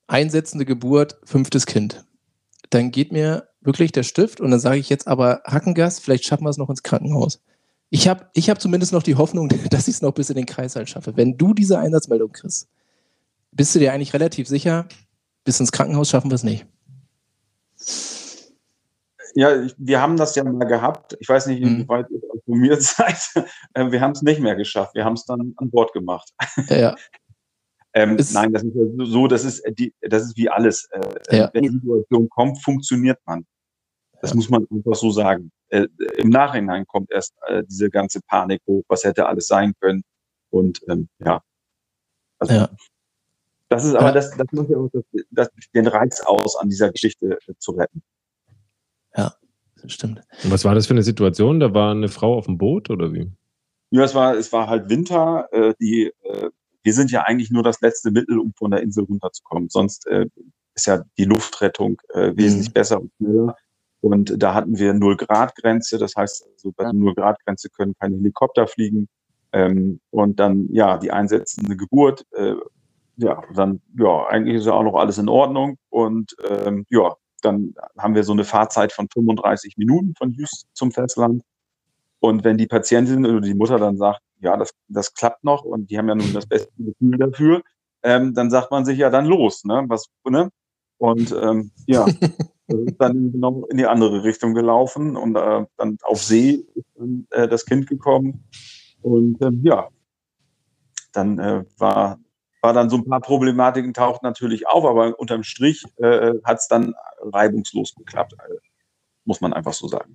[0.07, 2.05] einsetzende Geburt, fünftes Kind,
[2.71, 6.45] dann geht mir wirklich der Stift und dann sage ich jetzt aber Hackengas, vielleicht schaffen
[6.45, 7.41] wir es noch ins Krankenhaus.
[7.91, 10.47] Ich habe ich hab zumindest noch die Hoffnung, dass ich es noch bis in den
[10.47, 11.17] Kreis halt schaffe.
[11.17, 12.69] Wenn du diese Einsatzmeldung kriegst,
[13.53, 14.87] bist du dir eigentlich relativ sicher,
[15.45, 16.67] bis ins Krankenhaus schaffen wir es nicht.
[19.35, 21.17] Ja, wir haben das ja mal gehabt.
[21.21, 23.47] Ich weiß nicht, wie weit ihr informiert seid.
[23.75, 24.95] Äh, wir haben es nicht mehr geschafft.
[24.95, 26.31] Wir haben es dann an Bord gemacht.
[26.69, 26.97] Ja.
[27.95, 28.75] ähm, nein, das ist
[29.05, 30.89] so, das ist, die, das ist wie alles.
[30.91, 31.51] Äh, ja.
[31.53, 33.47] Wenn die Situation kommt, funktioniert man.
[34.21, 34.37] Das ja.
[34.37, 38.85] muss man einfach so sagen äh, im Nachhinein kommt erst äh, diese ganze Panik hoch,
[38.89, 40.03] was hätte alles sein können.
[40.51, 41.43] Und ähm, ja.
[42.39, 42.69] Also, ja.
[43.69, 44.13] Das ist aber ja.
[44.13, 47.73] das, das macht ja auch das, das, den Reiz aus, an dieser Geschichte äh, zu
[47.73, 48.03] retten.
[49.17, 49.35] Ja,
[49.81, 50.23] das stimmt.
[50.43, 51.61] Und was war das für eine Situation?
[51.61, 53.31] Da war eine Frau auf dem Boot oder wie?
[53.91, 55.49] Ja, es war, es war halt Winter.
[55.53, 56.51] Äh, die, äh,
[56.83, 59.69] wir sind ja eigentlich nur das letzte Mittel, um von der Insel runterzukommen.
[59.69, 60.27] Sonst äh,
[60.75, 62.73] ist ja die Luftrettung äh, wesentlich mhm.
[62.73, 63.57] besser und schneller.
[64.01, 65.99] Und da hatten wir Null Grad Grenze.
[65.99, 69.09] Das heißt, also bei der Null Grad Grenze können keine Helikopter fliegen.
[69.53, 72.55] Ähm, und dann, ja, die einsetzende Geburt, äh,
[73.17, 75.77] ja, dann, ja, eigentlich ist ja auch noch alles in Ordnung.
[75.91, 80.93] Und ähm, ja, dann haben wir so eine Fahrzeit von 35 Minuten von Houston zum
[80.93, 81.43] Festland.
[82.21, 85.91] Und wenn die Patientin oder die Mutter dann sagt, ja, das, das klappt noch und
[85.91, 87.63] die haben ja nun das beste Gefühl dafür,
[88.03, 89.85] ähm, dann sagt man sich ja dann los, ne?
[89.89, 90.51] Was, ne?
[90.99, 92.07] Und ähm, ja,
[92.99, 97.49] dann genau in die andere Richtung gelaufen und äh, dann auf See ist dann, äh,
[97.49, 98.45] das Kind gekommen.
[99.03, 99.89] Und ähm, ja,
[101.13, 102.19] dann äh, war,
[102.63, 106.69] war dann so ein paar Problematiken taucht natürlich auf, aber unterm Strich äh, hat es
[106.69, 108.55] dann reibungslos geklappt, äh,
[109.25, 110.15] muss man einfach so sagen.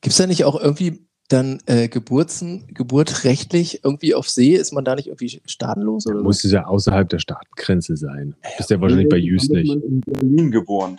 [0.00, 4.54] Gibt es da nicht auch irgendwie dann äh, Geburtsen, Geburt rechtlich irgendwie auf See?
[4.54, 6.06] Ist man da nicht irgendwie staatenlos?
[6.06, 8.34] Oder muss es ja außerhalb der Staatengrenze sein.
[8.42, 9.72] Ja, bist ja wahrscheinlich bei Jüst nicht.
[9.72, 10.98] in Berlin geboren.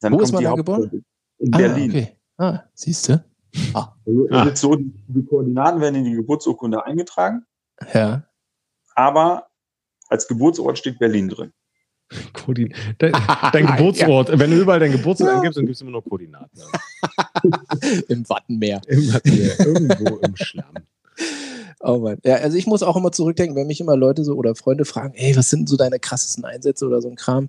[0.00, 1.04] Dann Wo ist man da geboren?
[1.38, 1.90] In ah, Berlin.
[1.90, 2.16] Okay.
[2.38, 3.24] Ah, siehst du?
[3.74, 3.94] Ah.
[4.06, 4.56] Also, ah.
[4.56, 7.44] So, die Koordinaten werden in die Geburtsurkunde eingetragen.
[7.92, 8.24] Ja.
[8.94, 9.48] Aber
[10.08, 11.52] als Geburtsort steht Berlin drin.
[12.32, 13.12] Koordin dein,
[13.52, 14.30] dein Geburtsort.
[14.30, 14.38] ja.
[14.38, 15.36] Wenn du überall dein Geburtsort ja.
[15.36, 16.50] eingibst, dann gibt es immer noch Koordinaten.
[18.08, 18.80] Im Wattenmeer.
[18.88, 19.60] Im Wattenmeer.
[19.60, 20.74] Irgendwo im Schlamm.
[21.80, 22.18] Oh Mann.
[22.24, 25.14] Ja, also ich muss auch immer zurückdenken, wenn mich immer Leute so oder Freunde fragen,
[25.14, 27.48] ey, was sind so deine krassesten Einsätze oder so ein Kram?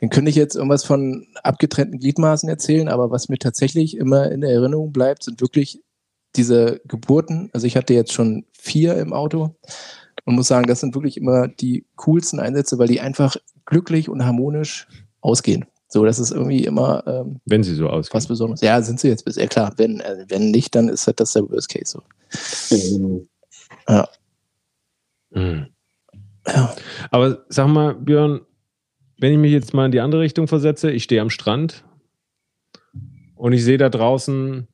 [0.00, 4.42] Dann könnte ich jetzt irgendwas von abgetrennten Gliedmaßen erzählen, aber was mir tatsächlich immer in
[4.42, 5.82] Erinnerung bleibt, sind wirklich
[6.36, 7.50] diese Geburten.
[7.52, 9.54] Also ich hatte jetzt schon vier im Auto
[10.24, 14.24] und muss sagen, das sind wirklich immer die coolsten Einsätze, weil die einfach glücklich und
[14.24, 14.86] harmonisch
[15.20, 15.66] ausgehen.
[15.88, 17.04] So, das ist irgendwie immer.
[17.06, 18.14] Ähm, wenn sie so ausgehen.
[18.14, 18.60] Was Besonderes.
[18.60, 19.72] Ja, sind sie jetzt bisher klar.
[19.76, 22.00] Wenn, äh, wenn nicht, dann ist halt das der Worst Case
[22.70, 23.26] so.
[23.88, 24.08] Ja.
[25.30, 25.66] Mhm.
[26.46, 26.76] ja.
[27.10, 28.40] Aber sag mal, Björn,
[29.20, 31.84] wenn ich mich jetzt mal in die andere Richtung versetze, ich stehe am Strand
[33.34, 34.66] und ich sehe da draußen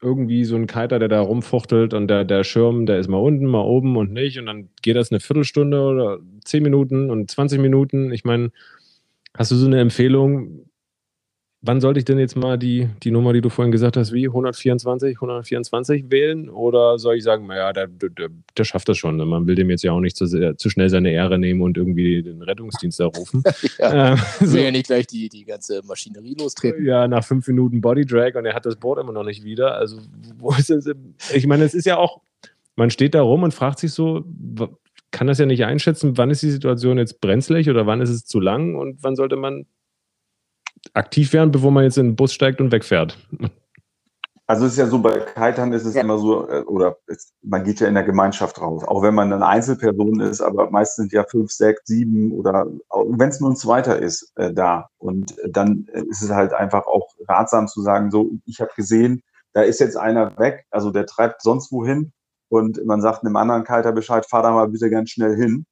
[0.00, 3.46] irgendwie so einen Kiter, der da rumfuchtelt und der, der Schirm, der ist mal unten,
[3.46, 7.60] mal oben und nicht und dann geht das eine Viertelstunde oder zehn Minuten und 20
[7.60, 8.12] Minuten.
[8.12, 8.50] Ich meine,
[9.36, 10.69] hast du so eine Empfehlung,
[11.62, 14.26] Wann sollte ich denn jetzt mal die, die Nummer, die du vorhin gesagt hast, wie
[14.26, 16.48] 124, 124 wählen?
[16.48, 19.16] Oder soll ich sagen, naja, der, der, der schafft das schon.
[19.16, 21.76] Man will dem jetzt ja auch nicht zu, sehr, zu schnell seine Ehre nehmen und
[21.76, 23.42] irgendwie den Rettungsdienst da rufen.
[23.78, 24.12] ja.
[24.12, 24.54] ähm, so.
[24.54, 26.86] Will ja nicht gleich die, die ganze Maschinerie lostreten.
[26.86, 29.74] Ja, nach fünf Minuten Bodydrag und er hat das Board immer noch nicht wieder.
[29.74, 29.98] Also,
[30.38, 30.90] wo ist es?
[31.34, 32.22] Ich meine, es ist ja auch,
[32.74, 34.24] man steht da rum und fragt sich so,
[35.10, 38.24] kann das ja nicht einschätzen, wann ist die Situation jetzt brenzlig oder wann ist es
[38.24, 39.66] zu lang und wann sollte man
[40.94, 43.18] aktiv werden, bevor man jetzt in den Bus steigt und wegfährt.
[44.46, 46.00] Also es ist ja so, bei Kitern ist es ja.
[46.00, 49.32] immer so, äh, oder es, man geht ja in der Gemeinschaft raus, auch wenn man
[49.32, 53.56] eine Einzelperson ist, aber meist sind ja fünf, sechs, sieben oder wenn es nur ein
[53.56, 54.88] zweiter ist, äh, da.
[54.98, 59.22] Und äh, dann ist es halt einfach auch ratsam zu sagen, so, ich habe gesehen,
[59.52, 62.12] da ist jetzt einer weg, also der treibt sonst wohin
[62.48, 65.64] und man sagt einem anderen Kiter Bescheid, fahr da mal bitte ganz schnell hin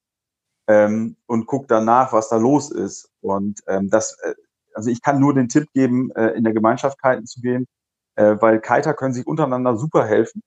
[0.69, 3.11] ähm, und guck danach, was da los ist.
[3.21, 4.35] Und ähm, das äh,
[4.79, 7.67] also ich kann nur den Tipp geben, äh, in der Gemeinschaft kiten zu gehen,
[8.15, 10.41] äh, weil Kiter können sich untereinander super helfen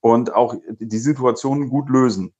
[0.00, 2.34] und auch die Situationen gut lösen.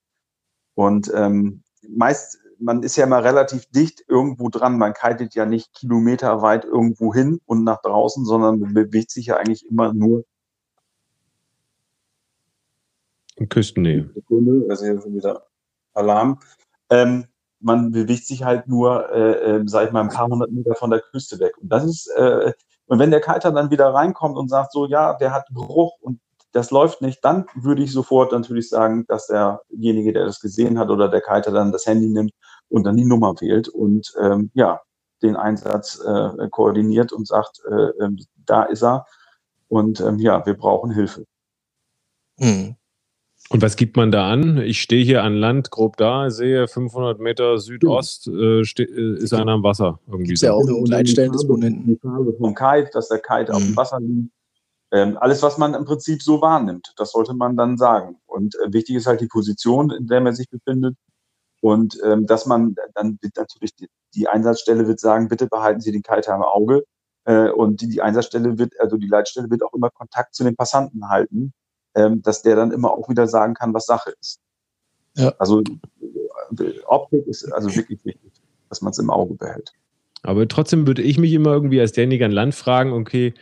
[0.74, 4.76] Und ähm, meist, man ist ja immer relativ dicht irgendwo dran.
[4.76, 9.38] Man kitet ja nicht kilometerweit irgendwo hin und nach draußen, sondern man bewegt sich ja
[9.38, 10.24] eigentlich immer nur
[13.36, 14.10] in Küstennähe.
[14.14, 15.46] Sekunde, das ist ja schon wieder
[15.94, 16.38] Alarm.
[16.90, 17.24] Ähm,
[17.60, 20.90] man bewegt sich halt nur, äh, äh, sag ich mal, ein paar hundert Meter von
[20.90, 21.56] der Küste weg.
[21.58, 22.52] Und das ist, äh,
[22.86, 26.20] und wenn der Kiter dann wieder reinkommt und sagt so, ja, der hat Bruch und
[26.52, 30.90] das läuft nicht, dann würde ich sofort natürlich sagen, dass derjenige, der das gesehen hat
[30.90, 32.32] oder der Kiter dann das Handy nimmt
[32.68, 34.80] und dann die Nummer wählt und ähm, ja,
[35.22, 39.06] den Einsatz äh, koordiniert und sagt, äh, äh, da ist er
[39.68, 41.24] und ähm, ja, wir brauchen Hilfe.
[42.38, 42.74] Hm.
[43.52, 44.58] Und was gibt man da an?
[44.58, 49.52] Ich stehe hier an Land, grob da, sehe 500 Meter Südost, äh, äh, ist einer
[49.52, 49.98] am Wasser.
[50.06, 50.46] Irgendwie so.
[50.46, 51.84] ja auch ein Leitstellendisponenten.
[51.84, 53.56] Die Farbe vom Kite, dass der Kite mhm.
[53.56, 53.76] auf dem mhm.
[53.76, 54.32] Wasser liegt.
[54.92, 58.18] Ähm, alles, was man im Prinzip so wahrnimmt, das sollte man dann sagen.
[58.26, 60.96] Und äh, wichtig ist halt die Position, in der man sich befindet.
[61.60, 65.90] Und ähm, dass man dann wird natürlich die, die, Einsatzstelle wird sagen, bitte behalten Sie
[65.90, 66.84] den Kite im Auge.
[67.24, 70.54] Äh, und die, die Einsatzstelle wird, also die Leitstelle wird auch immer Kontakt zu den
[70.54, 71.52] Passanten halten
[71.94, 74.40] ähm, dass der dann immer auch wieder sagen kann, was Sache ist.
[75.16, 75.34] Ja.
[75.38, 78.32] Also äh, Optik ist also wirklich wichtig,
[78.68, 79.72] dass man es im Auge behält.
[80.22, 83.34] Aber trotzdem würde ich mich immer irgendwie als derjenige an Land fragen, okay,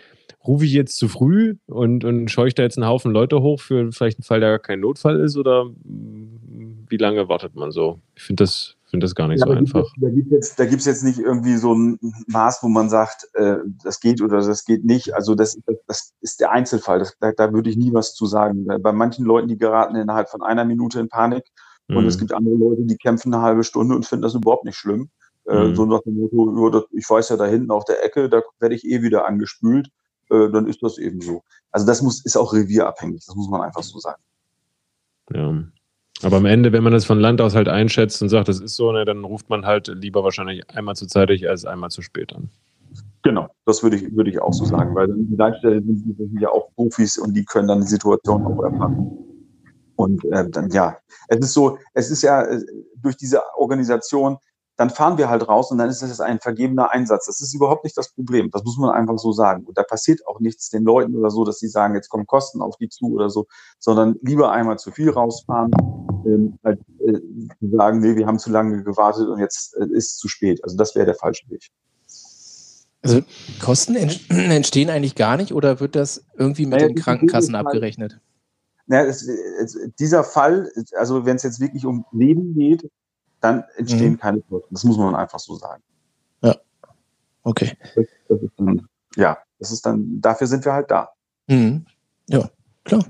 [0.47, 3.61] rufe ich jetzt zu früh und, und scheue ich da jetzt einen Haufen Leute hoch
[3.61, 8.01] für vielleicht einen Fall, der kein Notfall ist oder wie lange wartet man so?
[8.15, 9.86] Ich finde das, finde das gar nicht ja, so einfach.
[10.01, 14.01] Da gibt es jetzt, jetzt nicht irgendwie so ein Maß, wo man sagt, äh, das
[14.01, 15.14] geht oder das geht nicht.
[15.14, 16.99] Also das, das ist der Einzelfall.
[16.99, 18.66] Das, da, da, würde ich nie was zu sagen.
[18.80, 21.45] Bei manchen Leuten, die geraten innerhalb von einer Minute in Panik.
[21.89, 22.09] Und mhm.
[22.09, 25.11] es gibt andere Leute, die kämpfen eine halbe Stunde und finden das überhaupt nicht schlimm.
[25.47, 25.76] Äh, mhm.
[25.76, 28.84] So nach dem Motto, ich weiß ja da hinten auf der Ecke, da werde ich
[28.84, 29.89] eh wieder angespült.
[30.30, 31.43] Äh, dann ist das eben so.
[31.70, 33.24] Also das muss, ist auch revierabhängig.
[33.26, 34.22] Das muss man einfach so sagen.
[35.32, 35.62] Ja.
[36.23, 38.75] Aber am Ende, wenn man das von Land aus halt einschätzt und sagt, das ist
[38.75, 42.35] so, ne, dann ruft man halt lieber wahrscheinlich einmal zu zeitig als einmal zu spät
[42.35, 42.51] an.
[43.23, 46.73] Genau, das würde ich, würde ich auch so sagen, weil die Leitstelle sind, ja auch
[46.75, 49.11] Profis und die können dann die Situation auch erfassen.
[49.97, 50.97] Und äh, dann ja,
[51.29, 52.61] es ist so, es ist ja äh,
[52.97, 54.39] durch diese Organisation
[54.79, 57.26] dann fahren wir halt raus und dann ist das ein vergebener Einsatz.
[57.26, 58.49] Das ist überhaupt nicht das Problem.
[58.53, 59.64] Das muss man einfach so sagen.
[59.64, 62.62] Und da passiert auch nichts den Leuten oder so, dass sie sagen, jetzt kommen Kosten
[62.62, 63.49] auf die zu oder so,
[63.81, 65.72] sondern lieber einmal zu viel rausfahren,
[66.24, 67.18] ähm, als äh,
[67.61, 70.62] sagen, nee, wir haben zu lange gewartet und jetzt äh, ist es zu spät.
[70.62, 71.66] Also das wäre der falsche Weg.
[73.03, 73.22] Also
[73.61, 73.97] Kosten
[74.29, 78.20] entstehen eigentlich gar nicht oder wird das irgendwie mit naja, den Krankenkassen abgerechnet?
[78.87, 82.89] Naja, es, es, dieser Fall, also wenn es jetzt wirklich um Leben geht,
[83.41, 84.18] dann entstehen mhm.
[84.18, 84.74] keine Kosten.
[84.74, 85.82] Das muss man einfach so sagen.
[86.43, 86.57] Ja.
[87.43, 87.76] Okay.
[87.95, 88.86] Das, das dann,
[89.16, 91.11] ja, das ist dann, dafür sind wir halt da.
[91.47, 91.86] Mhm.
[92.28, 92.51] Ja,
[92.84, 93.05] klar.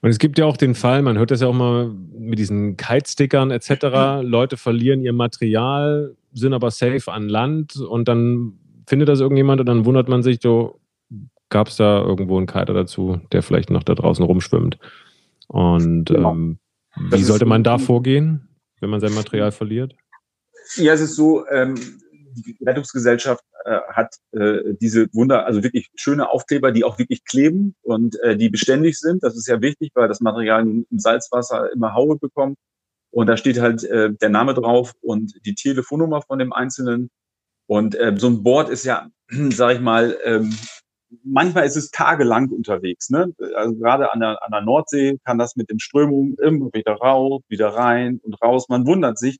[0.00, 2.76] Und es gibt ja auch den Fall, man hört das ja auch mal mit diesen
[2.76, 3.70] Kite-Stickern etc.
[3.70, 4.28] Mhm.
[4.28, 9.66] Leute verlieren ihr Material, sind aber safe an Land und dann findet das irgendjemand und
[9.66, 10.80] dann wundert man sich, so
[11.50, 14.78] gab es da irgendwo einen Kiter dazu, der vielleicht noch da draußen rumschwimmt.
[15.48, 16.32] Und genau.
[16.32, 16.58] ähm,
[17.10, 18.47] wie sollte man da vorgehen?
[18.80, 19.94] Wenn man sein Material verliert?
[20.76, 21.76] Ja, es ist so, ähm,
[22.34, 27.74] die Rettungsgesellschaft äh, hat äh, diese Wunder, also wirklich schöne Aufkleber, die auch wirklich kleben
[27.82, 29.22] und äh, die beständig sind.
[29.22, 32.58] Das ist ja wichtig, weil das Material im Salzwasser immer Haue bekommt.
[33.10, 37.10] Und da steht halt äh, der Name drauf und die Telefonnummer von dem Einzelnen.
[37.66, 39.08] Und äh, so ein Board ist ja,
[39.50, 40.54] sag ich mal, ähm,
[41.24, 43.10] manchmal ist es tagelang unterwegs.
[43.10, 43.34] Ne?
[43.54, 47.42] Also gerade an der, an der Nordsee kann das mit den Strömungen immer wieder raus,
[47.48, 48.68] wieder rein und raus.
[48.68, 49.38] Man wundert sich.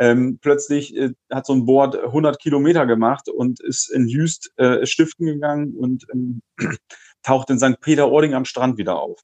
[0.00, 4.86] Ähm, plötzlich äh, hat so ein Board 100 Kilometer gemacht und ist in Jüst äh,
[4.86, 6.40] stiften gegangen und ähm,
[7.24, 7.80] taucht in St.
[7.80, 9.20] Peter-Ording am Strand wieder auf.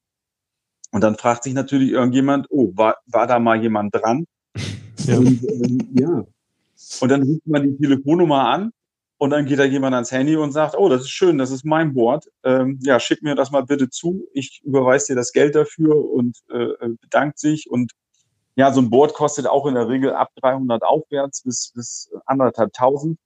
[0.91, 4.27] Und dann fragt sich natürlich irgendjemand, oh, war, war da mal jemand dran?
[5.07, 5.19] Ja.
[5.19, 6.25] Und, ähm, ja.
[7.01, 8.73] Und dann ruft man die Telefonnummer an
[9.25, 11.65] und dann geht da jemand ans Handy und sagt, oh, das ist schön, das ist
[11.65, 12.31] mein Board.
[12.43, 14.29] Ähm, ja, schick mir das mal bitte zu.
[14.35, 17.71] Ich überweise dir das Geld dafür und äh, äh bedankt sich.
[17.71, 17.93] Und
[18.55, 22.75] ja, so ein Board kostet auch in der Regel ab 300 aufwärts bis, bis anderthalb
[22.75, 23.19] tausend.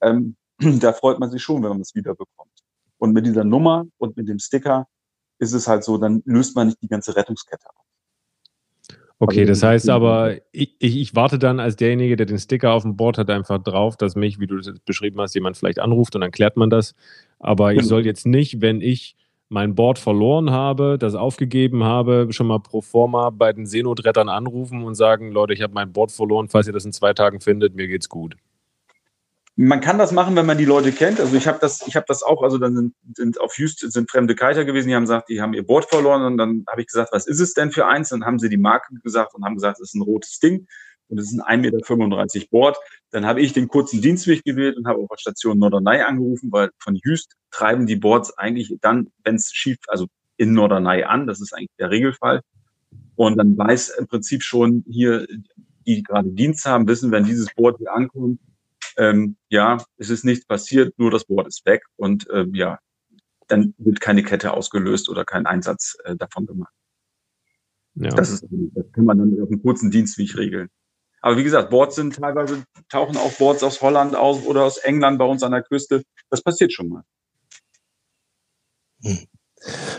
[0.00, 2.50] Ähm, da freut man sich schon, wenn man das wiederbekommt.
[2.98, 4.88] Und mit dieser Nummer und mit dem Sticker
[5.38, 7.83] ist es halt so, dann löst man nicht die ganze Rettungskette auf.
[9.20, 12.72] Okay, also, das heißt aber, ich, ich, ich, warte dann als derjenige, der den Sticker
[12.72, 15.78] auf dem Board hat, einfach drauf, dass mich, wie du das beschrieben hast, jemand vielleicht
[15.78, 16.94] anruft und dann klärt man das.
[17.38, 17.88] Aber ich genau.
[17.88, 19.16] soll jetzt nicht, wenn ich
[19.48, 24.82] mein Board verloren habe, das aufgegeben habe, schon mal pro forma bei den Seenotrettern anrufen
[24.82, 27.76] und sagen, Leute, ich habe mein Board verloren, falls ihr das in zwei Tagen findet,
[27.76, 28.36] mir geht's gut.
[29.56, 31.20] Man kann das machen, wenn man die Leute kennt.
[31.20, 34.10] Also ich habe das, ich habe das auch, also dann sind, sind auf Houston sind
[34.10, 36.88] fremde Kiter gewesen, die haben gesagt, die haben ihr Board verloren und dann habe ich
[36.88, 38.08] gesagt, was ist es denn für eins?
[38.08, 40.66] Dann haben sie die Marke gesagt und haben gesagt, es ist ein rotes Ding
[41.08, 42.76] und es ist ein 1,35 Meter Board.
[43.10, 46.70] Dann habe ich den kurzen Dienstweg gewählt und habe auf der Station Norderney angerufen, weil
[46.78, 51.40] von Houston treiben die Boards eigentlich dann, wenn es schief, also in Norderney an, das
[51.40, 52.40] ist eigentlich der Regelfall.
[53.14, 55.28] Und dann weiß im Prinzip schon hier,
[55.86, 58.40] die gerade Dienst haben, wissen, wenn dieses Board hier ankommt,
[58.96, 62.78] ähm, ja, es ist nichts passiert, nur das Board ist weg und ähm, ja,
[63.48, 66.72] dann wird keine Kette ausgelöst oder kein Einsatz äh, davon gemacht.
[67.94, 68.10] Ja.
[68.10, 70.68] Das, ist, das kann man dann auf einem kurzen Dienstweg regeln.
[71.20, 75.18] Aber wie gesagt, Boards sind teilweise, tauchen auch Boards aus Holland aus oder aus England
[75.18, 76.02] bei uns an der Küste.
[76.28, 77.02] Das passiert schon mal.
[79.02, 79.26] Hm.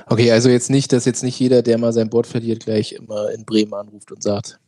[0.08, 3.32] Okay, also jetzt nicht, dass jetzt nicht jeder, der mal sein Board verliert, gleich immer
[3.32, 4.60] in Bremen anruft und sagt,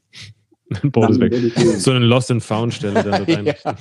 [0.84, 1.34] Board ist weg.
[1.80, 3.45] So eine Lost and Found Stelle dann rein.
[3.63, 3.78] ja.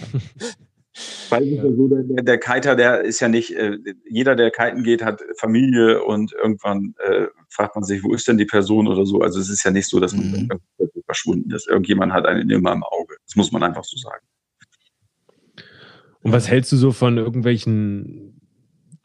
[1.28, 1.62] Weil ja.
[1.62, 3.76] so, der, der Kiter, der ist ja nicht, äh,
[4.08, 8.38] jeder, der kiten geht, hat Familie und irgendwann äh, fragt man sich, wo ist denn
[8.38, 9.20] die Person oder so.
[9.20, 10.48] Also es ist ja nicht so, dass man mhm.
[11.04, 11.68] verschwunden ist.
[11.68, 13.16] Irgendjemand hat einen immer im Auge.
[13.26, 14.24] Das muss man einfach so sagen.
[16.20, 18.40] Und was hältst du so von irgendwelchen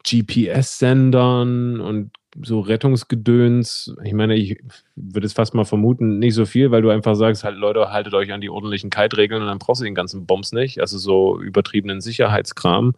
[0.04, 2.10] GPS-Sendern und
[2.40, 4.62] so Rettungsgedöns, ich meine, ich
[4.96, 8.14] würde es fast mal vermuten, nicht so viel, weil du einfach sagst, halt, Leute, haltet
[8.14, 10.80] euch an die ordentlichen Kite-Regeln und dann brauchst du den ganzen Bombs nicht.
[10.80, 12.94] Also so übertriebenen Sicherheitskram.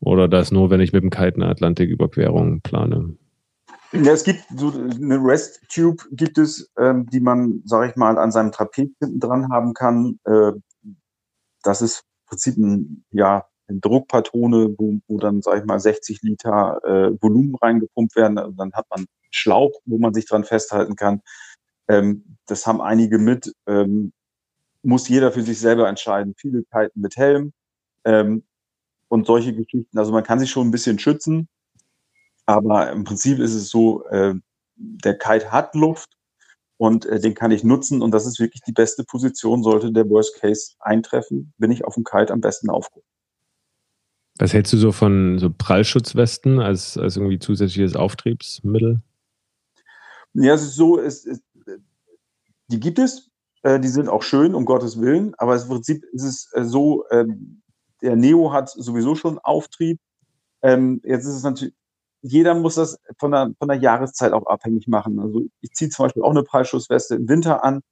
[0.00, 3.16] Oder das nur, wenn ich mit dem Kite eine Atlantiküberquerung plane.
[3.92, 8.32] Ja, es gibt so eine Rest-Tube gibt es, ähm, die man, sage ich mal, an
[8.32, 10.18] seinem Trapez hinten dran haben kann.
[10.24, 10.52] Äh,
[11.62, 13.44] das ist im Prinzip ein, ja,
[13.80, 18.38] Druckpatrone, wo, wo dann, sag ich mal, 60 Liter äh, Volumen reingepumpt werden.
[18.38, 21.22] Also dann hat man einen Schlauch, wo man sich dran festhalten kann.
[21.88, 23.52] Ähm, das haben einige mit.
[23.66, 24.12] Ähm,
[24.82, 26.34] muss jeder für sich selber entscheiden.
[26.36, 27.52] Viele kiten mit Helm
[28.04, 28.44] ähm,
[29.08, 29.96] und solche Geschichten.
[29.98, 31.48] Also man kann sich schon ein bisschen schützen,
[32.46, 34.34] aber im Prinzip ist es so, äh,
[34.76, 36.10] der Kite hat Luft
[36.78, 39.62] und äh, den kann ich nutzen und das ist wirklich die beste Position.
[39.62, 43.06] Sollte der Worst Case eintreffen, bin ich auf dem Kite am besten aufgehoben.
[44.42, 49.00] Was hältst du so von so Prallschutzwesten als, als irgendwie zusätzliches Auftriebsmittel?
[50.34, 51.40] Ja, es ist so, es, es,
[52.66, 53.30] die gibt es,
[53.62, 57.04] äh, die sind auch schön, um Gottes Willen, aber im Prinzip ist es äh, so,
[57.12, 57.62] ähm,
[58.00, 60.00] der Neo hat sowieso schon Auftrieb.
[60.62, 61.74] Ähm, jetzt ist es natürlich,
[62.22, 65.20] jeder muss das von der, von der Jahreszeit auch abhängig machen.
[65.20, 67.82] Also ich ziehe zum Beispiel auch eine Prallschutzweste im Winter an,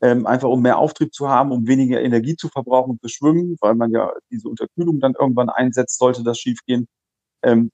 [0.00, 3.74] ähm, einfach um mehr Auftrieb zu haben, um weniger Energie zu verbrauchen für Schwimmen, weil
[3.74, 6.86] man ja diese Unterkühlung dann irgendwann einsetzt, sollte das schiefgehen.
[7.42, 7.70] Ähm,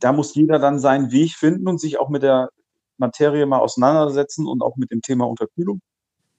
[0.00, 2.50] da muss jeder dann seinen Weg finden und sich auch mit der
[2.98, 5.80] Materie mal auseinandersetzen und auch mit dem Thema Unterkühlung.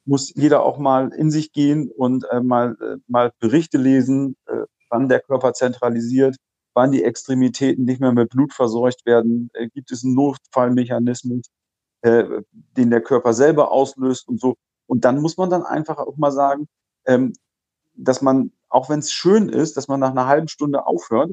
[0.06, 4.64] Muss jeder auch mal in sich gehen und äh, mal, äh, mal Berichte lesen, äh,
[4.90, 6.36] wann der Körper zentralisiert,
[6.74, 11.46] wann die Extremitäten nicht mehr mit Blut verseucht werden, äh, gibt es einen Notfallmechanismus,
[12.02, 12.24] äh,
[12.78, 14.56] den der Körper selber auslöst und so.
[14.90, 16.68] Und dann muss man dann einfach auch mal sagen,
[17.06, 17.34] ähm,
[17.94, 21.32] dass man, auch wenn es schön ist, dass man nach einer halben Stunde aufhört,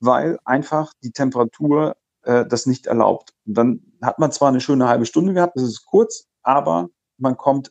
[0.00, 3.32] weil einfach die Temperatur äh, das nicht erlaubt.
[3.46, 7.36] Und dann hat man zwar eine schöne halbe Stunde gehabt, das ist kurz, aber man
[7.36, 7.70] kommt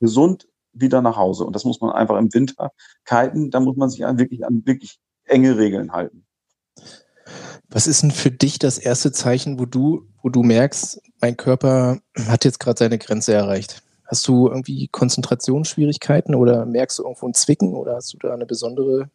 [0.00, 1.44] gesund wieder nach Hause.
[1.44, 2.72] Und das muss man einfach im Winter
[3.04, 3.50] kiten.
[3.50, 6.26] Da muss man sich an wirklich an wirklich enge Regeln halten.
[7.68, 12.00] Was ist denn für dich das erste Zeichen, wo du, wo du merkst, mein Körper
[12.26, 13.82] hat jetzt gerade seine Grenze erreicht?
[14.08, 18.46] Hast du irgendwie Konzentrationsschwierigkeiten oder merkst du irgendwo ein Zwicken oder hast du da eine
[18.46, 19.10] besondere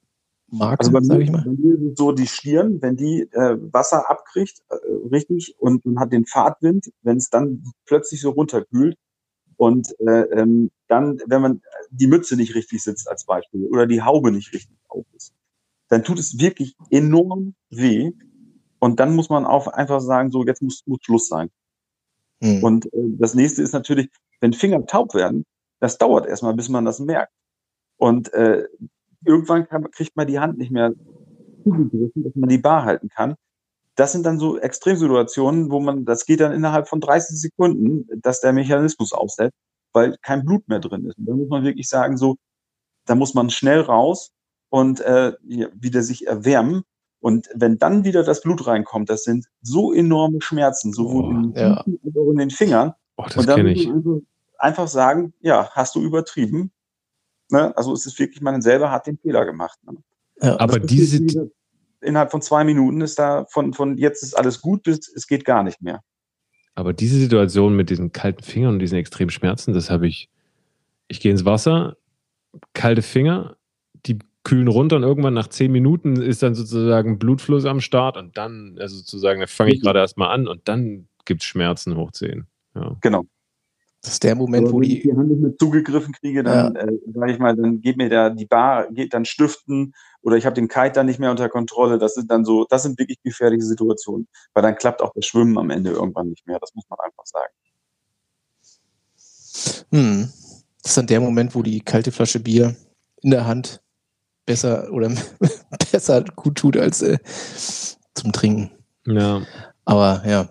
[0.48, 1.44] Marke, also bei mir, ich mal?
[1.44, 4.76] Bei mir so die Stirn, wenn die äh, Wasser abkriegt, äh,
[5.12, 8.96] richtig, und man hat den Fahrtwind, wenn es dann plötzlich so runterkühlt
[9.58, 14.04] und äh, ähm, dann, wenn man die Mütze nicht richtig sitzt als Beispiel oder die
[14.04, 15.34] Haube nicht richtig auf ist,
[15.90, 18.12] dann tut es wirklich enorm weh.
[18.80, 21.50] Und dann muss man auch einfach sagen, so jetzt muss, muss Schluss sein.
[22.44, 22.62] Hm.
[22.62, 24.10] Und äh, das nächste ist natürlich,
[24.42, 25.46] wenn Finger taub werden,
[25.80, 27.32] das dauert erstmal, bis man das merkt.
[27.98, 28.68] Und äh,
[29.26, 30.94] irgendwann kann, kriegt man die Hand nicht mehr
[31.64, 33.36] zugegriffen, dass man die Bar halten kann.
[33.96, 38.42] Das sind dann so Extremsituationen, wo man, das geht dann innerhalb von 30 Sekunden, dass
[38.42, 39.56] der Mechanismus aussetzt,
[39.94, 41.18] weil kein Blut mehr drin ist.
[41.18, 42.36] Und da muss man wirklich sagen, so,
[43.06, 44.32] da muss man schnell raus
[44.70, 46.84] und äh, wieder sich erwärmen.
[47.24, 51.54] Und wenn dann wieder das Blut reinkommt, das sind so enorme Schmerzen, sowohl oh, in,
[51.54, 51.84] den ja.
[51.86, 52.94] in den Fingern.
[53.18, 53.90] Oh, das kenne ich.
[54.58, 56.72] Einfach sagen, ja, hast du übertrieben,
[57.54, 57.76] Ne?
[57.78, 59.78] Also es ist wirklich, man selber hat den Fehler gemacht.
[59.86, 59.98] Ne?
[60.42, 61.52] Ja, aber diese
[62.02, 65.46] innerhalb von zwei Minuten ist da von, von jetzt ist alles gut bis es geht
[65.46, 66.04] gar nicht mehr.
[66.76, 70.30] Aber diese Situation mit diesen kalten Fingern und diesen extremen Schmerzen, das habe ich.
[71.08, 71.96] Ich gehe ins Wasser,
[72.74, 73.56] kalte Finger,
[74.08, 78.38] die kühlen runter und irgendwann nach zehn Minuten ist dann sozusagen Blutfluss am Start und
[78.38, 79.84] dann, also sozusagen, da fange ich mhm.
[79.84, 82.46] gerade erstmal an und dann gibt es Schmerzen hoch 10.
[82.76, 82.98] Ja.
[83.02, 83.26] Genau.
[84.02, 84.90] Das ist der Moment, Aber wo die.
[84.90, 86.82] Wenn ich die Hand nicht mehr zugegriffen kriege, dann, ja.
[86.82, 90.46] äh, sage ich mal, dann geht mir da die Bar, geht dann stiften oder ich
[90.46, 91.98] habe den Kite dann nicht mehr unter Kontrolle.
[91.98, 95.58] Das sind dann so, das sind wirklich gefährliche Situationen, weil dann klappt auch das Schwimmen
[95.58, 96.60] am Ende irgendwann nicht mehr.
[96.60, 97.54] Das muss man einfach sagen.
[99.92, 100.30] Hm.
[100.82, 102.76] Das ist dann der Moment, wo die kalte Flasche Bier
[103.22, 103.83] in der Hand
[104.46, 105.12] besser oder
[105.92, 107.18] besser gut tut als äh,
[108.14, 108.72] zum Trinken.
[109.06, 109.42] Ja.
[109.86, 110.50] Aber ja,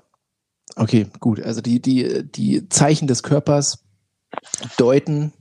[0.76, 1.40] Okay, gut.
[1.42, 3.84] Also die, die, die Zeichen des Körpers
[4.78, 5.32] deuten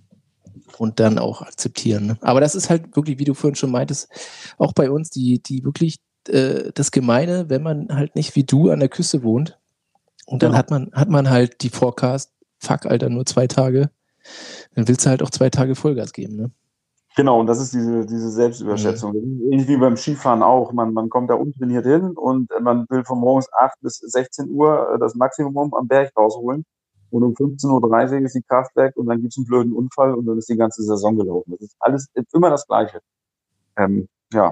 [0.78, 2.08] und dann auch akzeptieren.
[2.08, 2.18] Ne?
[2.22, 4.10] Aber das ist halt wirklich, wie du vorhin schon meintest,
[4.58, 5.97] auch bei uns die, die wirklich
[6.28, 9.58] äh, das Gemeine, wenn man halt nicht wie du an der Küste wohnt
[10.26, 10.58] und dann ja.
[10.58, 13.89] hat man, hat man halt die Forecast, fuck, Alter, nur zwei Tage,
[14.76, 16.52] dann willst du halt auch zwei Tage Vollgas geben, ne?
[17.16, 19.14] Genau, und das ist diese, diese Selbstüberschätzung.
[19.14, 19.51] Mhm.
[19.51, 20.72] Ähnlich wie beim Skifahren auch.
[20.72, 24.93] Man, man kommt da untrainiert hin und man will von morgens 8 bis 16 Uhr
[24.95, 26.66] äh, das Maximum am Berg rausholen.
[27.09, 30.16] Und um 15.30 Uhr ist die Kraft weg und dann gibt es einen blöden Unfall
[30.16, 31.51] und dann ist die ganze Saison gelaufen.
[31.51, 33.01] Das ist alles immer das Gleiche.
[33.78, 34.51] Ähm, ja.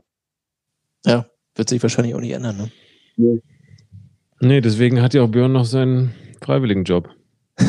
[1.05, 2.71] Ja, wird sich wahrscheinlich auch nicht ändern, ne?
[3.15, 3.41] Nee.
[4.41, 7.09] Nee, deswegen hat ja auch Björn noch seinen Freiwilligenjob.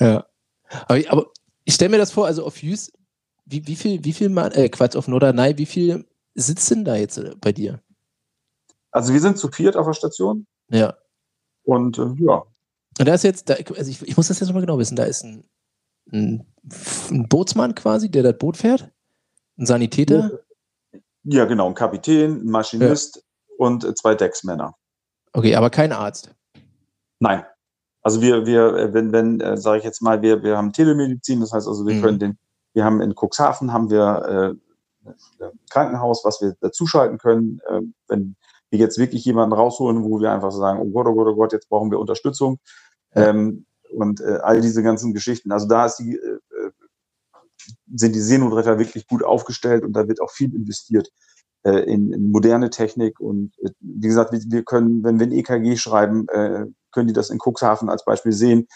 [0.00, 0.24] ja.
[0.86, 1.26] Aber, aber
[1.64, 2.96] ich stelle mir das vor, also auf Jüst
[3.46, 6.96] wie, wie viel, wie viel Mann, äh, Quatsch, auf Norderney, wie viel sitzt denn da
[6.96, 7.80] jetzt äh, bei dir?
[8.90, 10.46] Also wir sind zu viert auf der Station.
[10.70, 10.96] Ja.
[11.64, 12.42] Und äh, ja.
[12.98, 15.04] Und da ist jetzt, da, also ich, ich muss das jetzt mal genau wissen, da
[15.04, 15.44] ist ein,
[16.12, 16.46] ein,
[17.10, 18.90] ein, Bootsmann quasi, der das Boot fährt.
[19.58, 20.40] Ein Sanitäter?
[21.24, 23.22] Ja, genau, ein Kapitän, ein Maschinist ja.
[23.58, 24.74] und zwei Decksmänner.
[25.32, 26.34] Okay, aber kein Arzt.
[27.20, 27.44] Nein.
[28.02, 31.52] Also wir, wir, wenn, wenn, äh, sage ich jetzt mal, wir, wir haben Telemedizin, das
[31.52, 32.02] heißt also, wir mhm.
[32.02, 32.38] können den,
[32.76, 34.58] wir haben in Cuxhaven haben wir
[35.08, 38.36] äh, ein Krankenhaus, was wir dazuschalten können, äh, wenn
[38.68, 41.52] wir jetzt wirklich jemanden rausholen, wo wir einfach sagen, oh Gott, oh Gott, oh Gott,
[41.54, 42.58] jetzt brauchen wir Unterstützung.
[43.14, 43.28] Ja.
[43.28, 45.52] Ähm, und äh, all diese ganzen Geschichten.
[45.52, 46.70] Also da ist die, äh, äh
[47.94, 51.08] sind die Seenotretter wirklich gut aufgestellt und da wird auch viel investiert
[51.62, 53.20] äh, in, in moderne Technik.
[53.20, 57.14] Und äh, wie gesagt, wir, wir können, wenn wir ein EKG schreiben, äh, können die
[57.14, 58.66] das in Cuxhaven als Beispiel sehen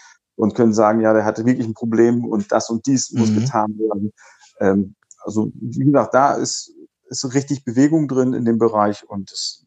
[0.40, 3.40] und können sagen, ja, der hatte wirklich ein Problem und das und dies muss mhm.
[3.40, 4.12] getan werden.
[4.58, 6.72] Ähm, also wie gesagt, da ist,
[7.08, 9.66] ist richtig Bewegung drin in dem Bereich und es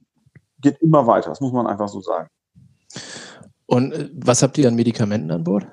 [0.62, 2.28] geht immer weiter, das muss man einfach so sagen.
[3.68, 5.68] Und äh, was habt ihr an Medikamenten an Bord?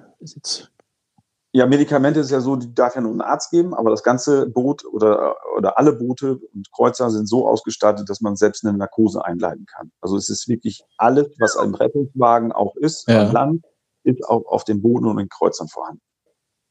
[1.53, 4.47] Ja, Medikamente ist ja so, die darf ja nur ein Arzt geben, aber das ganze
[4.51, 9.25] Boot oder, oder alle Boote und Kreuzer sind so ausgestattet, dass man selbst eine Narkose
[9.25, 9.91] einleiten kann.
[10.03, 13.23] Also es ist wirklich alles, was im Rettungswagen auch ist, ja.
[13.23, 13.65] an Land,
[14.03, 16.03] ist auch auf den Booten und den Kreuzern vorhanden.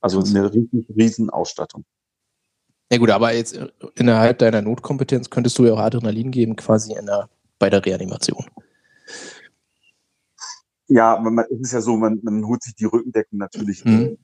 [0.01, 1.85] Also eine richtig riesen Ausstattung.
[2.91, 3.59] Ja gut, aber jetzt
[3.95, 8.45] innerhalb deiner Notkompetenz könntest du ja auch Adrenalin geben, quasi in der, bei der Reanimation.
[10.87, 14.17] Ja, man, es ist ja so, man, man holt sich die Rückendecken natürlich mhm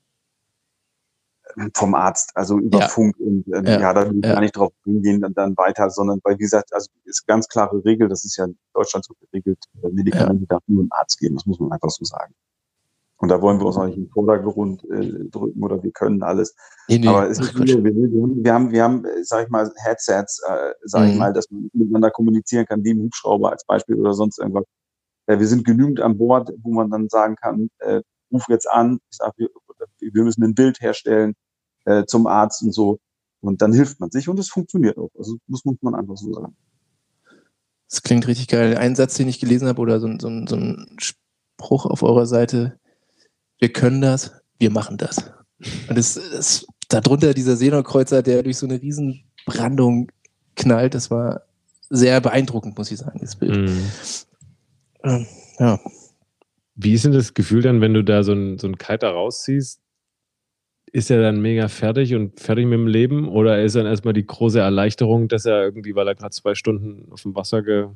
[1.73, 2.87] vom Arzt, also über ja.
[2.87, 4.33] Funk und ähm, ja, ja da will ich ja.
[4.33, 7.83] gar nicht drauf hingehen dann, dann weiter, sondern weil, wie gesagt, also ist ganz klare
[7.85, 10.47] Regel, das ist ja in Deutschland so geregelt, äh, Medikamente ja.
[10.49, 12.33] darf nur ein Arzt geben, das muss man einfach so sagen.
[13.17, 16.21] Und da wollen wir uns auch nicht in den Vordergrund äh, drücken oder wir können
[16.21, 16.53] alles.
[16.89, 17.07] Nee, nee.
[17.07, 21.03] Aber es ist wir, wir, haben, wir haben, äh, sag ich mal, Headsets, äh, sag
[21.03, 21.09] mhm.
[21.09, 24.65] ich mal, dass man miteinander kommunizieren kann, wie im Hubschrauber als Beispiel oder sonst irgendwas.
[25.27, 28.01] Äh, wir sind genügend an Bord, wo man dann sagen kann, äh,
[28.33, 29.49] ruf jetzt an, ich sag, wir,
[29.99, 31.35] wir müssen ein Bild herstellen,
[31.85, 32.99] äh, zum Arzt und so.
[33.41, 35.11] Und dann hilft man sich und es funktioniert auch.
[35.17, 36.55] Also das muss man einfach so sagen.
[37.89, 38.77] Das klingt richtig geil.
[38.77, 42.79] Ein Satz, den ich gelesen habe, oder so, so, so ein Spruch auf eurer Seite,
[43.59, 45.31] wir können das, wir machen das.
[45.89, 50.11] Und das, das darunter dieser Seenotkreuzer, der durch so eine Riesenbrandung
[50.55, 51.41] knallt, das war
[51.89, 53.69] sehr beeindruckend, muss ich sagen, das Bild.
[53.69, 53.77] Mm.
[55.03, 55.27] Ähm,
[55.59, 55.79] ja.
[56.75, 59.79] Wie ist denn das Gefühl dann, wenn du da so einen so Kiter rausziehst,
[60.91, 63.27] ist er dann mega fertig und fertig mit dem Leben?
[63.27, 67.11] Oder ist dann erstmal die große Erleichterung, dass er irgendwie, weil er gerade zwei Stunden
[67.11, 67.87] auf dem Wasser ge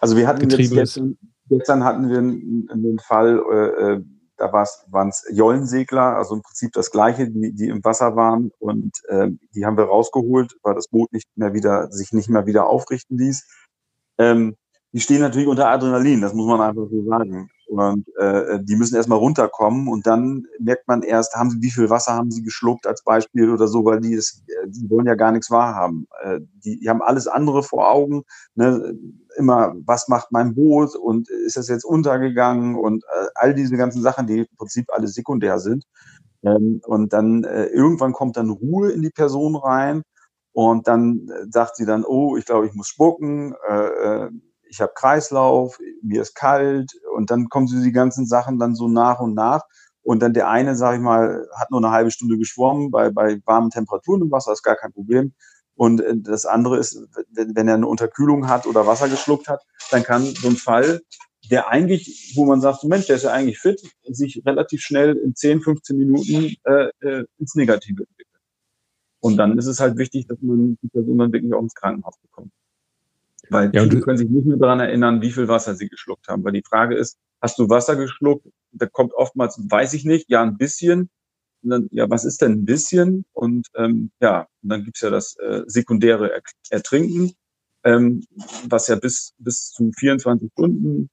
[0.00, 1.16] Also wir hatten jetzt gestern,
[1.48, 4.00] gestern hatten wir einen, einen Fall, äh, äh
[4.36, 8.92] da waren es Jollensegler, also im Prinzip das gleiche, die, die im Wasser waren und
[9.08, 12.66] äh, die haben wir rausgeholt, weil das Boot nicht mehr wieder, sich nicht mehr wieder
[12.66, 13.46] aufrichten ließ.
[14.18, 14.56] Ähm,
[14.92, 17.50] die stehen natürlich unter Adrenalin, das muss man einfach so sagen.
[17.72, 21.88] Und äh, die müssen erstmal runterkommen und dann merkt man erst, haben sie, wie viel
[21.88, 25.32] Wasser haben sie geschluckt als Beispiel oder so, weil die, ist, die wollen ja gar
[25.32, 26.06] nichts wahrhaben.
[26.22, 28.24] Äh, die, die haben alles andere vor Augen.
[28.56, 28.94] Ne?
[29.38, 34.02] Immer, was macht mein Boot und ist das jetzt untergegangen und äh, all diese ganzen
[34.02, 35.84] Sachen, die im Prinzip alles sekundär sind.
[36.42, 40.02] Ähm, und dann äh, irgendwann kommt dann Ruhe in die Person rein
[40.52, 43.54] und dann äh, sagt sie dann, oh, ich glaube, ich muss spucken.
[44.72, 48.88] Ich habe Kreislauf, mir ist kalt und dann kommen so die ganzen Sachen dann so
[48.88, 49.60] nach und nach.
[50.00, 53.38] Und dann der eine, sage ich mal, hat nur eine halbe Stunde geschwommen, bei, bei
[53.44, 55.34] warmen Temperaturen im Wasser ist gar kein Problem.
[55.74, 56.98] Und äh, das andere ist,
[57.32, 61.02] wenn er eine Unterkühlung hat oder Wasser geschluckt hat, dann kann so ein Fall,
[61.50, 65.34] der eigentlich, wo man sagt, Mensch, der ist ja eigentlich fit, sich relativ schnell in
[65.34, 68.40] 10, 15 Minuten äh, äh, ins Negative entwickeln.
[69.20, 72.16] Und dann ist es halt wichtig, dass man die Person dann wirklich auch ins Krankenhaus
[72.22, 72.52] bekommt.
[73.52, 76.44] Weil ja, viele können sich nicht mehr daran erinnern, wie viel Wasser sie geschluckt haben.
[76.44, 78.46] Weil die Frage ist, hast du Wasser geschluckt?
[78.72, 81.10] Da kommt oftmals, weiß ich nicht, ja, ein bisschen.
[81.62, 83.24] Und dann, ja, was ist denn ein bisschen?
[83.32, 86.40] Und ähm, ja, und dann gibt's ja das äh, sekundäre
[86.70, 87.32] Ertrinken,
[87.84, 88.24] ähm,
[88.68, 91.08] was ja bis, bis zu 24 Stunden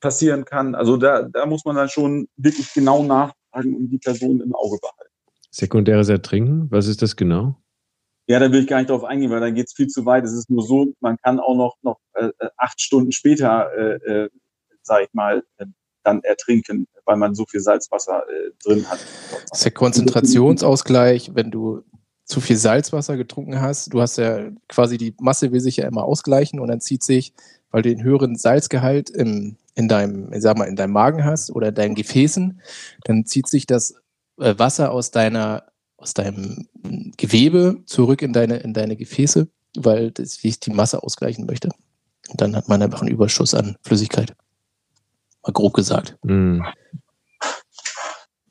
[0.00, 0.74] passieren kann.
[0.74, 4.78] Also da, da muss man dann schon wirklich genau nachfragen und die Person im Auge
[4.80, 5.12] behalten.
[5.50, 7.56] Sekundäres Ertrinken, was ist das genau?
[8.28, 10.24] Ja, da will ich gar nicht drauf eingehen, weil dann geht's viel zu weit.
[10.24, 14.24] Es ist nur so, man kann auch noch, noch äh, äh acht Stunden später, äh,
[14.24, 14.30] äh,
[15.02, 15.66] ich mal, äh,
[16.02, 19.00] dann ertrinken, weil man so viel Salzwasser äh, drin hat.
[19.50, 21.82] Das ist der Konzentrationsausgleich, wenn du
[22.24, 23.92] zu viel Salzwasser getrunken hast.
[23.92, 27.32] Du hast ja quasi die Masse will sich ja immer ausgleichen und dann zieht sich,
[27.70, 31.50] weil du den höheren Salzgehalt im, in deinem, ich sag mal, in deinem Magen hast
[31.50, 32.60] oder in deinen Gefäßen,
[33.04, 33.94] dann zieht sich das
[34.40, 35.64] äh, Wasser aus deiner
[35.96, 36.68] aus deinem
[37.16, 41.70] Gewebe zurück in deine, in deine Gefäße, weil das, wie ich die Masse ausgleichen möchte.
[42.28, 44.34] Und dann hat man einfach einen Überschuss an Flüssigkeit.
[45.42, 46.16] Mal grob gesagt.
[46.22, 46.60] Mm.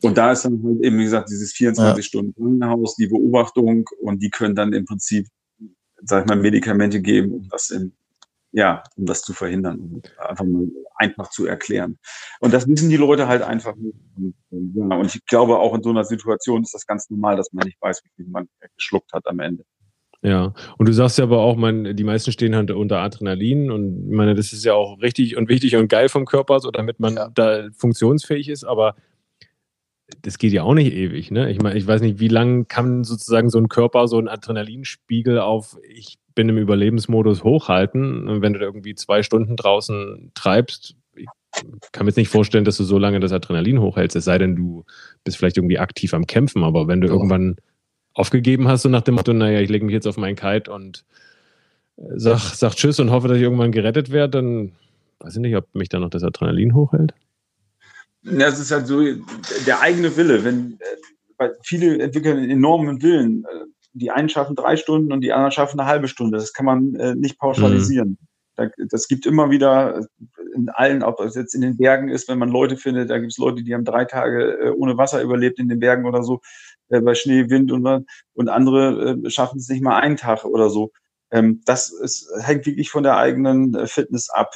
[0.02, 4.56] Und da ist dann halt eben, wie gesagt, dieses 24-Stunden-Krankenhaus, die Beobachtung und die können
[4.56, 5.28] dann im Prinzip,
[6.04, 7.94] sag ich mal, Medikamente geben, um das in,
[8.56, 12.00] ja, um das zu verhindern, um einfach mal einfach zu erklären.
[12.40, 13.98] Und das wissen die Leute halt einfach nicht.
[14.16, 17.52] Und, ja, und ich glaube, auch in so einer Situation ist das ganz normal, dass
[17.52, 18.48] man nicht weiß, wie viel man
[18.78, 19.66] geschluckt hat am Ende.
[20.22, 24.08] Ja, und du sagst ja aber auch, man, die meisten stehen halt unter Adrenalin und
[24.08, 27.00] ich meine, das ist ja auch richtig und wichtig und geil vom Körper, so damit
[27.00, 27.30] man ja.
[27.36, 28.96] da funktionsfähig ist, aber
[30.22, 31.52] das geht ja auch nicht ewig, ne?
[31.52, 35.40] Ich meine, ich weiß nicht, wie lange kann sozusagen so ein Körper so einen Adrenalinspiegel
[35.40, 38.28] auf ich bin im Überlebensmodus hochhalten.
[38.28, 41.28] Und wenn du da irgendwie zwei Stunden draußen treibst, ich
[41.92, 44.56] kann mir jetzt nicht vorstellen, dass du so lange das Adrenalin hochhältst, es sei denn,
[44.56, 44.84] du
[45.24, 47.14] bist vielleicht irgendwie aktiv am Kämpfen, aber wenn du oh.
[47.14, 47.56] irgendwann
[48.14, 51.06] aufgegeben hast, so nach dem Motto, naja, ich lege mich jetzt auf meinen Kite und
[51.98, 54.72] äh, sag, sag Tschüss und hoffe, dass ich irgendwann gerettet werde, dann
[55.20, 57.14] weiß ich nicht, ob mich da noch das Adrenalin hochhält.
[58.24, 59.02] Ja, es ist halt so
[59.66, 60.44] der eigene Wille.
[60.44, 60.78] Wenn,
[61.40, 63.46] äh, viele entwickeln einen enormen Willen.
[63.96, 66.38] Äh, die einen schaffen drei Stunden und die anderen schaffen eine halbe Stunde.
[66.38, 68.18] Das kann man äh, nicht pauschalisieren.
[68.58, 68.72] Mhm.
[68.90, 70.08] das gibt immer wieder
[70.54, 73.32] in allen, ob es jetzt in den Bergen ist, wenn man Leute findet, da gibt
[73.32, 76.40] es Leute, die haben drei Tage ohne Wasser überlebt in den Bergen oder so,
[76.88, 80.92] bei Schnee, Wind und, und andere schaffen es nicht mal einen Tag oder so.
[81.32, 84.54] Ähm, das ist, hängt wirklich von der eigenen Fitness ab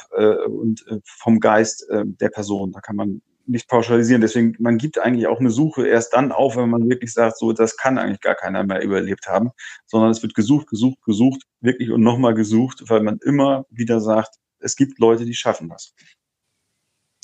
[0.48, 2.72] und vom Geist der Person.
[2.72, 3.20] Da kann man
[3.50, 4.20] nicht pauschalisieren.
[4.20, 7.52] Deswegen, man gibt eigentlich auch eine Suche erst dann auf, wenn man wirklich sagt, so,
[7.52, 9.50] das kann eigentlich gar keiner mehr überlebt haben,
[9.86, 14.36] sondern es wird gesucht, gesucht, gesucht, wirklich und nochmal gesucht, weil man immer wieder sagt,
[14.60, 15.94] es gibt Leute, die schaffen das.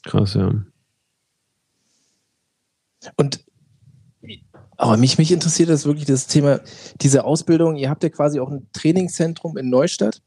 [0.05, 0.53] Krass, ja.
[3.17, 3.45] Und
[4.79, 6.61] aber mich, mich interessiert das wirklich das Thema,
[7.01, 7.77] diese Ausbildung.
[7.77, 10.21] Ihr habt ja quasi auch ein Trainingszentrum in Neustadt,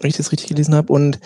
[0.00, 0.92] wenn ich das richtig gelesen habe.
[0.92, 1.18] Und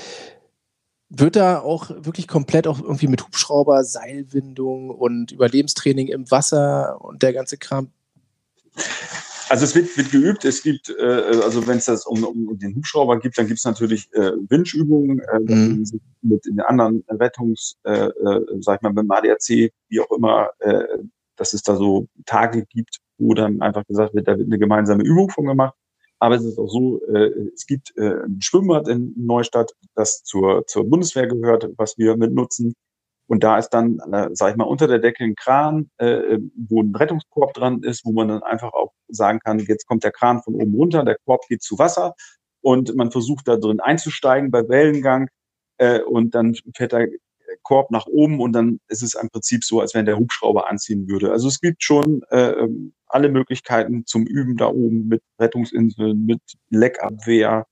[1.11, 7.23] wird da auch wirklich komplett auch irgendwie mit Hubschrauber, Seilwindung und Überlebenstraining im Wasser und
[7.23, 7.91] der ganze Kram?
[9.49, 10.45] Also es wird, wird geübt.
[10.45, 11.03] Es gibt, äh,
[11.43, 15.19] also wenn es das um, um den Hubschrauber gibt, dann gibt es natürlich äh, Windübungen
[15.19, 15.85] äh, mhm.
[16.23, 20.85] mit den anderen Rettungs, äh, äh, sag ich mal, beim ADAC, wie auch immer, äh,
[21.35, 25.03] dass es da so Tage gibt, wo dann einfach gesagt wird, da wird eine gemeinsame
[25.03, 25.75] Übung von gemacht.
[26.21, 30.67] Aber es ist auch so, äh, es gibt äh, ein Schwimmbad in Neustadt, das zur,
[30.67, 32.75] zur Bundeswehr gehört, was wir mit nutzen.
[33.27, 36.83] Und da ist dann, äh, sag ich mal, unter der Decke ein Kran, äh, wo
[36.83, 40.43] ein Rettungskorb dran ist, wo man dann einfach auch sagen kann, jetzt kommt der Kran
[40.43, 42.15] von oben runter, der Korb geht zu Wasser
[42.61, 45.29] und man versucht da drin einzusteigen bei Wellengang
[45.79, 47.09] äh, und dann fährt der
[47.63, 51.09] Korb nach oben und dann ist es im Prinzip so, als wenn der Hubschrauber anziehen
[51.09, 51.33] würde.
[51.33, 56.41] Also es gibt schon äh, ähm, alle Möglichkeiten zum Üben da oben mit Rettungsinseln, mit
[56.71, 57.67] Leckabwehr.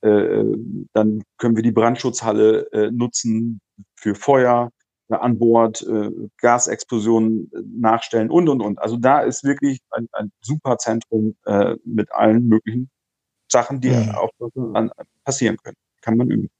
[0.00, 0.44] Äh,
[0.92, 3.60] dann können wir die Brandschutzhalle äh, nutzen
[3.96, 4.70] für Feuer
[5.08, 8.78] äh, an Bord, äh, Gasexplosionen äh, nachstellen und, und, und.
[8.80, 12.90] Also da ist wirklich ein, ein super Zentrum äh, mit allen möglichen
[13.50, 14.16] Sachen, die ja.
[14.16, 14.30] auch
[15.24, 15.76] passieren können.
[16.02, 16.50] Kann man üben.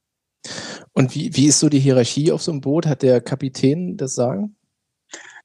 [0.93, 2.87] Und wie, wie ist so die Hierarchie auf so einem Boot?
[2.87, 4.55] Hat der Kapitän das Sagen?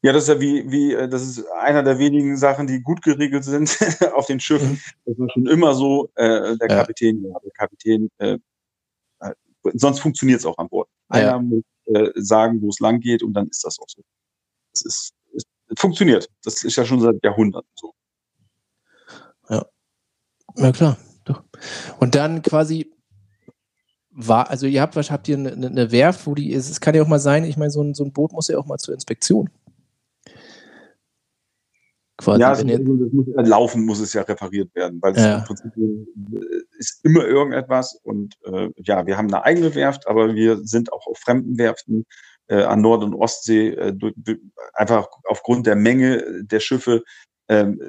[0.05, 3.01] Ja, das ist ja wie, wie, äh, das ist einer der wenigen Sachen, die gut
[3.01, 3.79] geregelt sind
[4.15, 4.73] auf den Schiffen.
[4.73, 4.81] Mhm.
[5.07, 8.39] Das war schon immer so, äh, der Kapitän, ja, der Kapitän, äh,
[9.21, 9.35] äh
[9.73, 10.91] sonst funktioniert es auch an Bord.
[11.09, 11.39] Einer ja.
[11.39, 14.03] muss äh, sagen, wo es lang geht und dann ist das auch so.
[14.75, 15.45] Das ist, es
[15.79, 16.29] funktioniert.
[16.45, 17.95] Das ist ja schon seit Jahrhunderten so.
[19.49, 19.65] Ja.
[20.59, 20.99] Ja, klar.
[21.25, 21.45] Doch.
[21.99, 22.93] Und dann quasi
[24.11, 27.03] war, also ihr habt, habt ihr eine, eine Werft, wo die ist, es kann ja
[27.03, 28.93] auch mal sein, ich meine, so ein, so ein Boot muss ja auch mal zur
[28.93, 29.49] Inspektion.
[32.17, 35.39] Quasi, ja, also, das muss, laufen muss es ja repariert werden, weil ja.
[35.39, 40.33] im Prinzip äh, ist immer irgendetwas und äh, ja, wir haben eine eigene Werft, aber
[40.33, 42.07] wir sind auch auf fremden Werften
[42.47, 44.15] äh, an Nord- und Ostsee, äh, durch,
[44.75, 47.03] einfach aufgrund der Menge der Schiffe.
[47.49, 47.81] Ähm,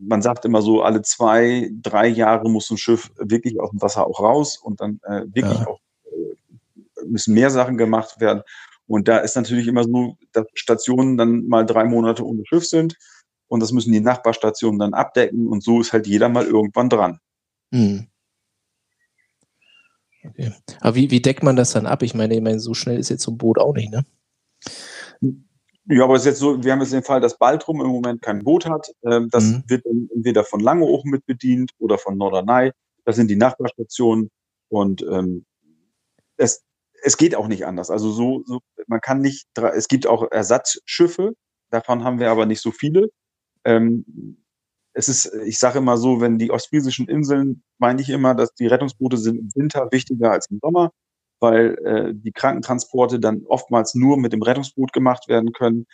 [0.00, 4.06] man sagt immer so, alle zwei, drei Jahre muss ein Schiff wirklich aus dem Wasser
[4.06, 5.66] auch raus und dann äh, wirklich ja.
[5.66, 8.42] auch äh, müssen mehr Sachen gemacht werden.
[8.86, 12.96] Und da ist natürlich immer so, dass Stationen dann mal drei Monate ohne Schiff sind
[13.54, 17.20] und das müssen die Nachbarstationen dann abdecken und so ist halt jeder mal irgendwann dran.
[17.72, 18.08] Hm.
[20.24, 20.52] Okay.
[20.80, 22.02] Aber wie, wie deckt man das dann ab?
[22.02, 24.04] Ich meine, ich meine, so schnell ist jetzt so ein Boot auch nicht, ne?
[25.86, 28.22] Ja, aber es ist jetzt so, wir haben jetzt den Fall, dass Baltrum im Moment
[28.22, 28.88] kein Boot hat.
[29.04, 29.64] Ähm, das mhm.
[29.68, 32.72] wird entweder von Langeoog mit bedient oder von Norderney.
[33.04, 34.30] Das sind die Nachbarstationen
[34.68, 35.44] und ähm,
[36.38, 36.64] es,
[37.02, 37.90] es geht auch nicht anders.
[37.90, 41.34] Also so, so, man kann nicht, es gibt auch Ersatzschiffe,
[41.70, 43.10] davon haben wir aber nicht so viele.
[43.64, 44.36] Ähm,
[44.94, 48.66] es ist, ich sage immer so, wenn die ostfriesischen Inseln, meine ich immer, dass die
[48.66, 50.92] Rettungsboote sind im Winter wichtiger als im Sommer,
[51.40, 55.86] weil äh, die Krankentransporte dann oftmals nur mit dem Rettungsboot gemacht werden können.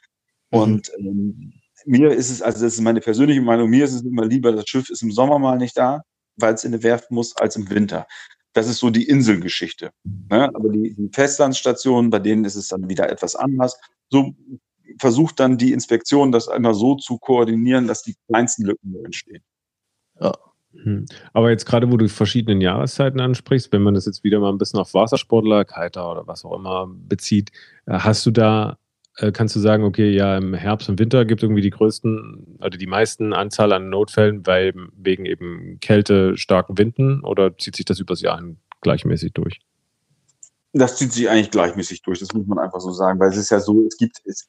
[0.50, 0.58] Mhm.
[0.58, 1.52] Und ähm,
[1.86, 4.68] mir ist es, also das ist meine persönliche Meinung, mir ist es immer lieber, das
[4.68, 6.02] Schiff ist im Sommer mal nicht da,
[6.36, 8.06] weil es in der Werft muss, als im Winter.
[8.52, 9.92] Das ist so die Inselgeschichte.
[10.04, 10.50] Ne?
[10.54, 13.78] Aber die, die Festlandsstationen, bei denen ist es dann wieder etwas anders.
[14.10, 14.34] So
[15.00, 19.42] versucht dann die Inspektion, das einmal so zu koordinieren, dass die kleinsten Lücken nur entstehen.
[20.20, 20.32] Ja.
[20.72, 21.06] Hm.
[21.32, 24.58] Aber jetzt gerade, wo du verschiedene Jahreszeiten ansprichst, wenn man das jetzt wieder mal ein
[24.58, 27.50] bisschen auf Wassersportler, Kiter oder was auch immer bezieht,
[27.86, 28.78] äh, hast du da,
[29.16, 32.58] äh, kannst du sagen, okay, ja, im Herbst und Winter gibt es irgendwie die größten,
[32.60, 37.86] also die meisten Anzahl an Notfällen, weil wegen eben Kälte, starken Winden oder zieht sich
[37.86, 38.40] das übers Jahr
[38.80, 39.60] gleichmäßig durch?
[40.72, 43.50] Das zieht sich eigentlich gleichmäßig durch, das muss man einfach so sagen, weil es ist
[43.50, 44.46] ja so, es gibt, es,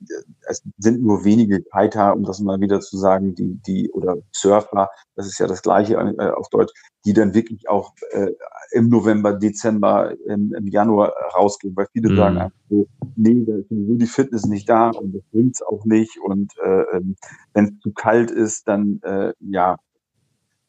[0.48, 4.92] es sind nur wenige Kiter, um das mal wieder zu sagen, die, die, oder Surfer,
[5.16, 6.74] das ist ja das Gleiche äh, auf Deutsch,
[7.06, 8.28] die dann wirklich auch äh,
[8.72, 12.18] im November, Dezember, im, im Januar rausgehen, weil viele mhm.
[12.18, 15.86] sagen einfach so, nee, da ist sowieso die Fitness nicht da und das bringt's auch
[15.86, 17.16] nicht und äh, ähm,
[17.56, 19.78] wenn es zu kalt ist, dann, äh, ja,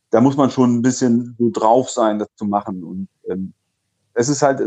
[0.08, 3.52] da muss man schon ein bisschen so drauf sein, das zu machen und ähm,
[4.14, 4.60] es ist halt,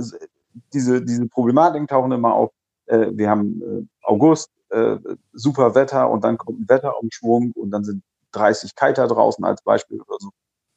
[0.74, 2.52] diese, diese Problematiken tauchen immer auf.
[2.86, 4.98] Äh, wir haben äh, August, äh,
[5.34, 10.02] super Wetter und dann kommt ein Wetterumschwung und dann sind 30 Kiter draußen als Beispiel
[10.02, 10.30] oder so.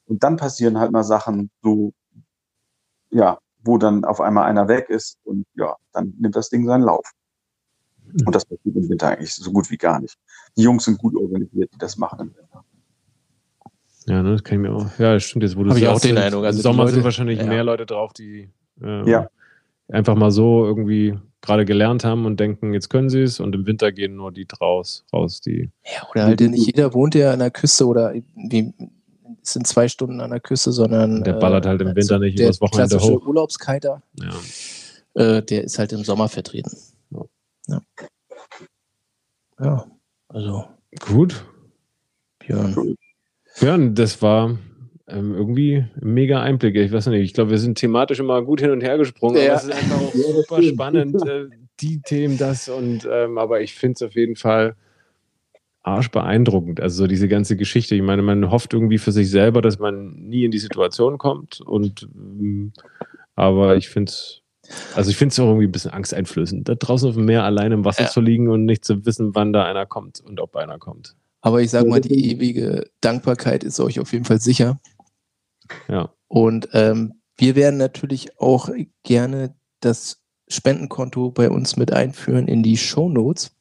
[0.06, 1.92] Und dann passieren halt mal Sachen, so,
[3.10, 6.84] ja, wo dann auf einmal einer weg ist und ja, dann nimmt das Ding seinen
[6.84, 7.10] Lauf.
[8.24, 10.16] Und das passiert im Winter eigentlich so gut wie gar nicht.
[10.56, 12.64] Die Jungs sind gut organisiert, die das machen im Winter.
[14.06, 14.98] Ja, ne, das kann ich mir auch.
[14.98, 16.44] Ja, das stimmt jetzt, wo du Habe ich auch den Eindruck.
[16.44, 17.46] Also Im Sommer Leute, sind wahrscheinlich ja.
[17.46, 18.50] mehr Leute drauf, die
[18.80, 19.28] äh, ja
[19.88, 23.66] einfach mal so irgendwie gerade gelernt haben und denken, jetzt können sie es und im
[23.66, 25.70] Winter gehen nur die draus, raus, die.
[25.84, 28.74] Ja, oder halt nicht jeder wohnt ja an der Küste oder wie,
[29.42, 31.22] sind zwei Stunden an der Küste, sondern.
[31.24, 33.26] Der ballert halt im äh, Winter nicht übers Wochenende hoch.
[33.26, 34.34] Urlaubskiter, ja.
[35.22, 36.76] Äh, der ist halt im Sommer vertreten.
[37.10, 37.24] Ja.
[37.68, 37.82] Ja,
[39.60, 39.86] ja
[40.28, 40.64] also.
[41.00, 41.44] Gut.
[42.38, 42.96] Björn.
[43.58, 44.58] Björn, das war
[45.08, 46.76] ähm, irgendwie mega Einblick.
[46.76, 49.52] Ich weiß nicht, ich glaube, wir sind thematisch immer gut hin und her gesprungen, ja.
[49.52, 51.46] aber es ist einfach auch super spannend, äh,
[51.80, 54.76] die Themen, das und ähm, aber ich finde es auf jeden Fall
[55.82, 56.80] arschbeeindruckend.
[56.80, 57.94] Also so diese ganze Geschichte.
[57.94, 61.60] Ich meine, man hofft irgendwie für sich selber, dass man nie in die Situation kommt
[61.60, 62.72] und ähm,
[63.34, 64.42] aber ich finde es
[64.94, 67.72] also ich finde es auch irgendwie ein bisschen angsteinflößend, da draußen auf dem Meer allein
[67.72, 68.08] im Wasser ja.
[68.08, 71.14] zu liegen und nicht zu wissen, wann da einer kommt und ob einer kommt.
[71.40, 74.78] Aber ich sage mal, die ewige Dankbarkeit ist euch auf jeden Fall sicher.
[75.88, 76.10] Ja.
[76.28, 78.68] Und ähm, wir werden natürlich auch
[79.02, 83.52] gerne das Spendenkonto bei uns mit einführen in die Show Notes.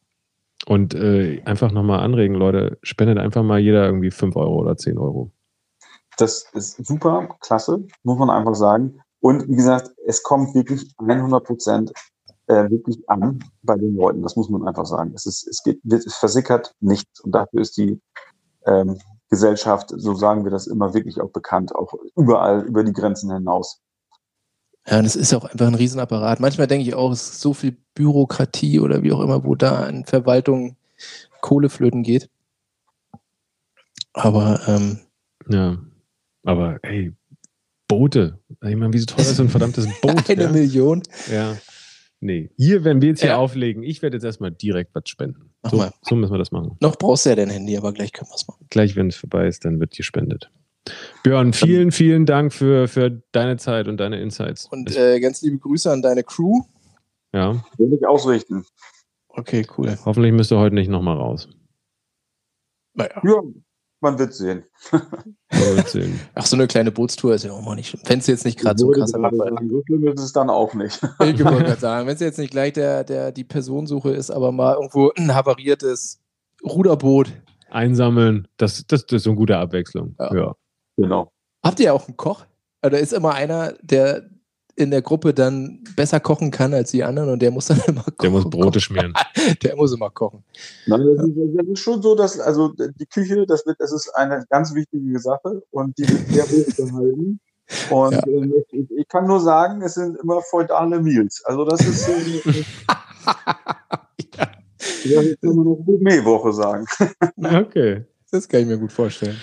[0.66, 4.98] Und äh, einfach nochmal anregen, Leute, spendet einfach mal jeder irgendwie 5 Euro oder 10
[4.98, 5.32] Euro.
[6.18, 9.00] Das ist super, klasse, muss man einfach sagen.
[9.20, 11.94] Und wie gesagt, es kommt wirklich 100 Prozent
[12.48, 14.24] äh, wirklich an bei den Leuten.
[14.24, 15.12] Das muss man einfach sagen.
[15.14, 17.20] Es, ist, es, geht, es versickert nichts.
[17.20, 18.02] Und dafür ist die
[18.66, 18.98] ähm,
[19.30, 23.82] Gesellschaft, so sagen wir das immer, wirklich auch bekannt, auch überall über die Grenzen hinaus.
[24.88, 26.40] Ja, und es ist auch einfach ein Riesenapparat.
[26.40, 29.84] Manchmal denke ich auch, es ist so viel Bürokratie oder wie auch immer, wo da
[29.84, 30.78] an Verwaltung
[31.42, 32.30] Kohleflöten geht.
[34.14, 35.00] Aber ähm,
[35.50, 35.78] ja,
[36.44, 37.14] aber hey,
[37.88, 38.40] Boote.
[38.50, 40.30] Ich meine, wie so teuer ist so ein verdammtes Boot?
[40.30, 40.50] Eine ja?
[40.50, 41.04] Million.
[41.32, 41.58] Ja.
[42.20, 43.38] Nee, hier, wenn wir jetzt hier ja.
[43.38, 45.52] auflegen, ich werde jetzt erstmal direkt was spenden.
[45.66, 46.78] So, so, müssen wir das machen.
[46.80, 48.66] Noch brauchst du ja dein Handy, aber gleich können wir es machen.
[48.70, 50.50] Gleich, wenn es vorbei ist, dann wird gespendet.
[51.24, 54.68] Björn, vielen, vielen Dank für, für deine Zeit und deine Insights.
[54.72, 56.62] Und äh, ganz liebe Grüße an deine Crew.
[57.34, 57.62] Ja.
[57.78, 58.66] Will ich ausrichten.
[59.28, 59.98] Okay, cool.
[60.06, 61.50] Hoffentlich müsst ihr heute nicht nochmal raus.
[62.94, 63.22] Naja.
[63.24, 63.42] Ja,
[64.00, 64.64] man wird sehen.
[64.92, 66.20] Man wird sehen.
[66.36, 68.04] Ach, so eine kleine Bootstour ist ja auch mal nicht schlimm.
[68.06, 69.70] Wenn es jetzt nicht gerade so krass ist.
[69.70, 71.02] So schlimm ist es dann auch nicht.
[71.20, 74.52] Ich wollte gerade sagen, wenn es jetzt nicht gleich der, der, die Personensuche ist, aber
[74.52, 76.22] mal irgendwo ein havariertes
[76.64, 77.32] Ruderboot.
[77.70, 80.16] Einsammeln, das, das, das ist so eine gute Abwechslung.
[80.20, 80.36] Ja.
[80.36, 80.56] ja.
[80.96, 81.32] Genau.
[81.64, 82.46] Habt ihr auch einen Koch?
[82.86, 84.30] Oder ist immer einer, der
[84.78, 88.04] in der Gruppe dann besser kochen kann als die anderen und der muss dann immer
[88.04, 88.16] kochen.
[88.22, 89.14] Der muss Brote schmieren.
[89.64, 90.44] der muss immer kochen.
[90.86, 94.10] Nein, das, ist, das ist schon so, dass also die Küche, das wird, das ist
[94.16, 97.40] eine ganz wichtige Sache und die wird sehr hoch gehalten.
[97.90, 98.20] Und ja.
[98.20, 101.44] äh, ich, ich, kann nur sagen, es sind immer feudale Meals.
[101.44, 102.64] Also das ist äh,
[104.38, 104.48] ja.
[105.04, 106.86] ja, jetzt kann man noch Gourmet-Woche sagen.
[107.36, 108.06] okay.
[108.32, 109.38] Das kann ich mir gut vorstellen.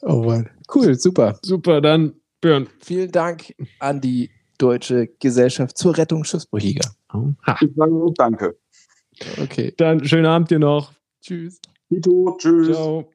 [0.00, 0.48] Oh Mann.
[0.72, 1.38] Cool, super.
[1.42, 2.68] Super, dann Björn.
[2.80, 6.90] Vielen Dank an die Deutsche Gesellschaft zur Rettung Schiffsbrüchiger.
[7.60, 8.58] Ich sage danke.
[9.40, 9.72] Okay.
[9.76, 10.92] Dann schönen Abend dir noch.
[11.20, 11.60] Tschüss.
[11.88, 12.68] Tito, tschüss.
[12.68, 13.10] Ciao.